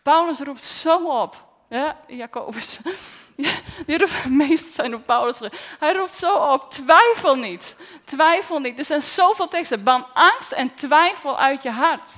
Paulus 0.03 0.39
roept 0.39 0.65
zo 0.65 1.23
op. 1.23 1.49
Ja, 1.69 1.97
Jacobus. 2.07 2.81
Die 3.87 3.99
roept, 3.99 4.25
meestal 4.29 4.73
zijn 4.73 4.95
op 4.95 5.05
Paulus. 5.05 5.41
Hij 5.79 5.95
roept 5.95 6.17
zo 6.17 6.35
op, 6.35 6.71
twijfel 6.71 7.35
niet. 7.35 7.77
Twijfel 8.05 8.59
niet. 8.59 8.79
Er 8.79 8.85
zijn 8.85 9.03
zoveel 9.03 9.49
teksten. 9.49 9.85
Ban 9.85 10.15
angst 10.15 10.53
en 10.53 10.75
twijfel 10.75 11.39
uit 11.39 11.63
je 11.63 11.71
hart. 11.71 12.11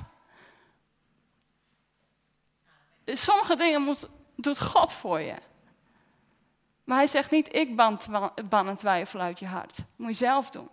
Sommige 3.05 3.55
dingen 3.55 3.81
moet, 3.81 4.07
doet 4.35 4.61
God 4.61 4.93
voor 4.93 5.19
je. 5.19 5.35
Maar 6.83 6.97
hij 6.97 7.07
zegt 7.07 7.31
niet, 7.31 7.55
ik 7.55 7.75
ban, 7.75 7.99
ban 8.49 8.75
twijfel 8.75 9.19
uit 9.19 9.39
je 9.39 9.47
hart. 9.47 9.75
Dat 9.75 9.85
moet 9.95 10.09
je 10.17 10.25
zelf 10.25 10.49
doen. 10.49 10.69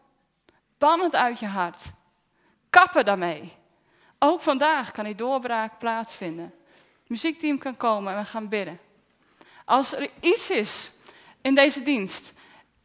Ban 0.79 1.01
het 1.01 1.17
uit 1.17 1.39
je 1.39 1.47
hart. 1.47 1.83
Kappen 2.71 3.05
daarmee. 3.05 3.53
Ook 4.19 4.41
vandaag 4.41 4.91
kan 4.91 5.05
die 5.05 5.15
doorbraak 5.15 5.79
plaatsvinden. 5.79 6.55
Het 7.01 7.09
muziekteam 7.09 7.59
kan 7.59 7.77
komen 7.77 8.13
en 8.13 8.19
we 8.19 8.25
gaan 8.25 8.49
bidden. 8.49 8.79
Als 9.71 9.95
er 9.95 10.09
iets 10.21 10.51
is 10.51 10.91
in 11.43 11.55
deze 11.55 11.83
dienst, 11.83 12.33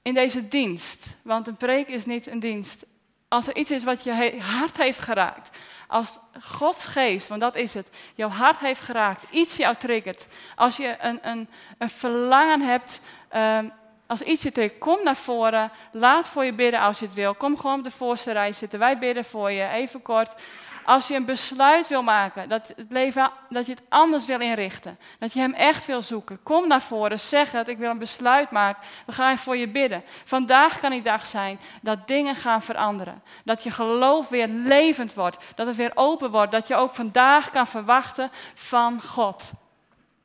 in 0.02 0.14
deze 0.14 0.48
dienst, 0.48 1.16
want 1.22 1.48
een 1.48 1.58
preek 1.58 1.88
is 1.88 2.06
niet 2.06 2.28
een 2.28 2.40
dienst. 2.40 2.86
Als 3.28 3.48
er 3.48 3.56
iets 3.56 3.72
is 3.72 3.84
wat 3.84 4.04
je 4.04 4.40
hart 4.42 4.78
heeft 4.78 5.00
geraakt, 5.00 5.58
als 5.88 6.20
Gods 6.42 6.86
geest, 6.86 7.28
want 7.28 7.42
dat 7.42 7.56
is 7.56 7.74
het, 7.74 7.90
jouw 8.16 8.30
hart 8.30 8.60
heeft 8.60 8.80
geraakt, 8.80 9.26
iets 9.30 9.56
jou 9.56 9.76
triggert, 9.76 10.28
als 10.56 10.78
je 10.78 10.96
een, 11.00 11.20
een, 11.22 11.48
een 11.78 11.90
verlangen 11.90 12.62
hebt, 12.62 13.02
um, 13.36 13.72
als 14.08 14.22
iets 14.22 14.44
je 14.44 14.52
triggert, 14.52 14.80
kom 14.80 15.04
naar 15.04 15.16
voren, 15.16 15.72
laat 15.92 16.28
voor 16.28 16.46
je 16.46 16.54
bidden 16.54 16.80
als 16.80 17.00
je 17.00 17.06
het 17.06 17.14
wil. 17.16 17.36
Kom 17.36 17.58
gewoon 17.58 17.78
op 17.78 17.84
de 17.84 17.92
voorste 17.92 18.32
rij 18.32 18.54
zitten, 18.54 18.80
wij 18.80 18.98
bidden 18.98 19.26
voor 19.26 19.52
je, 19.52 19.68
even 19.68 20.02
kort. 20.02 20.42
Als 20.86 21.08
je 21.08 21.16
een 21.16 21.26
besluit 21.26 21.88
wil 21.88 22.04
maken, 22.04 22.50
dat, 22.50 22.74
het 22.76 22.86
leven, 22.90 23.32
dat 23.50 23.66
je 23.66 23.72
het 23.72 23.82
anders 23.90 24.26
wil 24.26 24.40
inrichten, 24.40 24.98
dat 25.20 25.34
je 25.34 25.40
hem 25.40 25.54
echt 25.54 25.86
wil 25.86 26.02
zoeken, 26.02 26.44
kom 26.44 26.68
naar 26.68 26.82
voren, 26.82 27.20
zeg 27.20 27.52
het, 27.52 27.68
ik 27.68 27.78
wil 27.78 27.90
een 27.90 27.98
besluit 27.98 28.52
maken, 28.52 28.84
we 29.06 29.12
gaan 29.12 29.38
voor 29.38 29.58
je 29.58 29.68
bidden. 29.68 30.04
Vandaag 30.24 30.80
kan 30.80 30.90
die 30.90 31.02
dag 31.02 31.26
zijn 31.26 31.60
dat 31.82 32.08
dingen 32.08 32.36
gaan 32.36 32.62
veranderen, 32.62 33.24
dat 33.44 33.64
je 33.64 33.72
geloof 33.72 34.30
weer 34.30 34.48
levend 34.48 35.14
wordt, 35.14 35.38
dat 35.56 35.68
het 35.68 35.76
weer 35.76 35.92
open 35.94 36.32
wordt, 36.32 36.52
dat 36.52 36.68
je 36.68 36.76
ook 36.76 36.96
vandaag 36.96 37.50
kan 37.50 37.68
verwachten 37.68 38.30
van 38.54 39.02
God. 39.02 39.52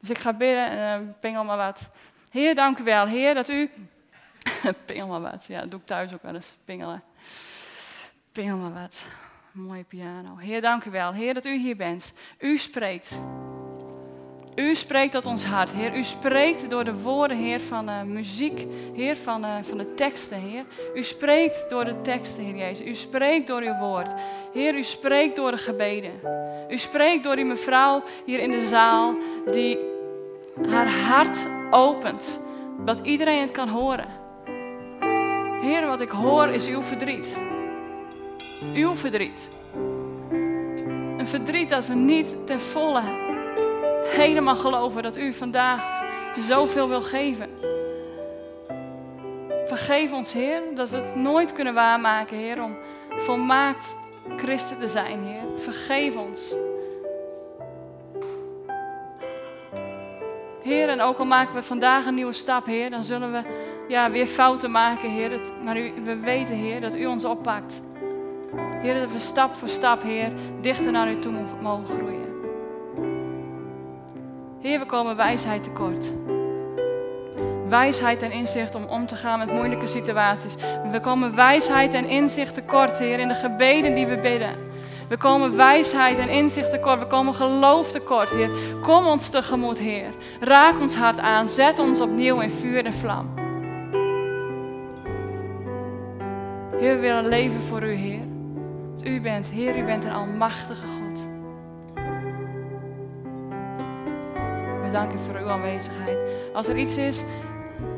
Dus 0.01 0.11
ik 0.11 0.19
ga 0.19 0.33
bidden 0.33 0.71
en 0.71 1.03
uh, 1.03 1.09
pingel 1.21 1.45
maar 1.45 1.57
wat. 1.57 1.89
Heer, 2.31 2.55
dank 2.55 2.79
u 2.79 2.85
wel. 2.85 3.07
Heer, 3.07 3.35
dat 3.35 3.49
u... 3.49 3.71
pingel 4.87 5.07
maar 5.07 5.21
wat. 5.21 5.45
Ja, 5.49 5.61
dat 5.61 5.71
doe 5.71 5.81
ik 5.81 5.87
thuis 5.87 6.15
ook 6.15 6.23
wel 6.23 6.35
eens. 6.35 6.55
Pingelen. 6.65 7.03
Pingel 8.33 8.57
maar 8.57 8.73
wat. 8.73 9.03
Mooie 9.53 9.85
piano. 9.85 10.37
Heer, 10.37 10.61
dank 10.61 10.85
u 10.85 10.91
wel. 10.91 11.13
Heer, 11.13 11.35
dat 11.35 11.45
u 11.45 11.59
hier 11.59 11.77
bent. 11.77 12.13
U 12.39 12.59
spreekt. 12.59 13.21
U 14.55 14.75
spreekt 14.75 15.13
tot 15.13 15.27
ons 15.27 15.45
hart, 15.45 15.71
Heer. 15.71 15.97
U 15.97 16.03
spreekt 16.03 16.71
door 16.71 16.85
de 16.85 16.95
woorden, 16.95 17.37
Heer, 17.37 17.61
van 17.61 17.89
uh, 17.89 18.03
muziek, 18.03 18.67
Heer, 18.95 19.17
van, 19.17 19.45
uh, 19.45 19.55
van 19.61 19.79
de 19.79 19.95
teksten, 19.95 20.39
Heer. 20.39 20.65
U 20.95 21.03
spreekt 21.03 21.71
door 21.71 21.85
de 21.85 22.01
teksten, 22.01 22.45
Heer 22.45 22.57
Jezus. 22.57 22.87
U 22.87 22.95
spreekt 22.95 23.47
door 23.47 23.63
uw 23.63 23.79
woord. 23.79 24.11
Heer, 24.53 24.75
u 24.75 24.83
spreekt 24.83 25.37
door 25.37 25.51
de 25.51 25.59
gebeden. 25.59 26.13
U 26.71 26.79
spreekt 26.79 27.25
door 27.25 27.37
die 27.37 27.45
mevrouw 27.45 28.03
hier 28.27 28.39
in 28.39 28.51
de 28.51 28.67
zaal, 28.67 29.15
die 29.53 29.79
haar 30.69 30.89
hart 30.89 31.47
opent, 31.71 32.41
dat 32.85 32.99
iedereen 33.03 33.41
het 33.41 33.51
kan 33.51 33.69
horen. 33.69 34.09
Heer, 35.61 35.87
wat 35.87 36.01
ik 36.01 36.11
hoor 36.11 36.49
is 36.49 36.67
uw 36.67 36.83
verdriet. 36.83 37.50
Uw 38.75 38.95
verdriet. 38.95 39.49
Een 41.19 41.27
verdriet 41.27 41.69
dat 41.69 41.87
we 41.87 41.95
niet 41.95 42.47
ten 42.47 42.61
volle 42.61 43.03
helemaal 44.05 44.57
geloven 44.57 45.03
dat 45.03 45.17
u 45.17 45.33
vandaag 45.33 46.03
zoveel 46.49 46.89
wil 46.89 47.03
geven. 47.03 47.49
Vergeef 49.67 50.13
ons, 50.13 50.33
Heer, 50.33 50.63
dat 50.75 50.91
we 50.91 50.97
het 50.97 51.15
nooit 51.15 51.53
kunnen 51.53 51.75
waarmaken, 51.75 52.37
Heer, 52.37 52.63
om 52.63 52.77
volmaakt 53.17 53.97
christen 54.37 54.79
te 54.79 54.89
zijn, 54.89 55.23
Heer. 55.23 55.41
Vergeef 55.59 56.17
ons. 56.17 56.55
Heer, 60.63 60.89
en 60.89 61.01
ook 61.01 61.19
al 61.19 61.25
maken 61.25 61.55
we 61.55 61.63
vandaag 61.63 62.07
een 62.07 62.15
nieuwe 62.15 62.33
stap, 62.33 62.67
Heer, 62.67 62.91
dan 62.91 63.05
zullen 63.05 63.33
we 63.33 63.43
ja, 63.89 64.11
weer 64.11 64.27
fouten 64.27 64.71
maken, 64.71 65.11
Heer. 65.11 65.41
Maar 65.65 65.75
we 66.05 66.17
weten, 66.17 66.55
Heer, 66.55 66.81
dat 66.81 66.95
u 66.95 67.07
ons 67.07 67.25
oppakt. 67.25 67.81
Heer, 68.83 68.95
dat 68.95 69.13
we 69.13 69.19
stap 69.19 69.55
voor 69.55 69.69
stap, 69.69 70.03
Heer, 70.03 70.33
dichter 70.61 70.93
naar 70.93 71.11
u 71.11 71.19
toe 71.19 71.33
mogen 71.61 71.85
groeien. 71.85 72.29
Heer, 74.61 74.79
we 74.79 74.87
komen 74.87 75.17
wijsheid 75.17 75.63
tekort. 75.63 76.13
Wijsheid 77.69 78.23
en 78.23 78.31
inzicht 78.31 78.75
om 78.75 78.85
om 78.85 79.07
te 79.07 79.17
gaan 79.17 79.39
met 79.39 79.53
moeilijke 79.53 79.87
situaties. 79.87 80.55
We 80.91 81.01
komen 81.01 81.35
wijsheid 81.35 81.95
en 81.95 82.09
inzicht 82.09 82.55
tekort, 82.55 82.99
Heer, 82.99 83.19
in 83.19 83.29
de 83.29 83.35
gebeden 83.35 83.95
die 83.95 84.07
we 84.07 84.17
bidden. 84.17 84.55
We 85.09 85.17
komen 85.17 85.57
wijsheid 85.57 86.19
en 86.19 86.29
inzicht 86.29 86.71
tekort. 86.71 87.01
We 87.01 87.07
komen 87.07 87.35
geloof 87.35 87.91
tekort, 87.91 88.31
Heer. 88.31 88.51
Kom 88.83 89.07
ons 89.07 89.29
tegemoet, 89.29 89.79
Heer. 89.79 90.11
Raak 90.41 90.81
ons 90.81 90.97
hart 90.97 91.19
aan. 91.19 91.49
Zet 91.49 91.79
ons 91.79 92.01
opnieuw 92.01 92.41
in 92.41 92.51
vuur 92.51 92.85
en 92.85 92.93
vlam. 92.93 93.35
Heer, 96.77 96.95
we 96.95 97.01
willen 97.01 97.29
leven 97.29 97.61
voor 97.61 97.83
u, 97.83 97.93
Heer. 97.93 98.40
U 99.05 99.21
bent, 99.21 99.47
Heer, 99.47 99.79
u 99.79 99.85
bent 99.85 100.05
een 100.05 100.13
almachtige 100.13 100.87
God. 100.87 101.29
We 104.83 104.91
danken 104.93 105.19
voor 105.19 105.35
uw 105.35 105.49
aanwezigheid. 105.49 106.19
Als 106.55 106.69
er 106.69 106.77
iets 106.77 106.97
is 106.97 107.23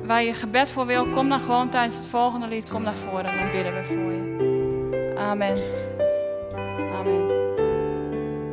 waar 0.05 0.23
je 0.23 0.35
gebed 0.35 0.69
voor 0.69 0.87
wil, 0.87 1.07
kom 1.07 1.29
dan 1.29 1.41
gewoon 1.41 1.69
tijdens 1.69 1.97
het 1.97 2.07
volgende 2.07 2.47
lied, 2.47 2.71
kom 2.71 2.83
naar 2.83 2.95
voren 2.95 3.25
en 3.25 3.39
dan 3.39 3.51
bidden 3.51 3.75
we 3.75 3.85
voor 3.85 4.13
je. 4.13 5.15
Amen. 5.19 5.57
Amen. 6.99 7.42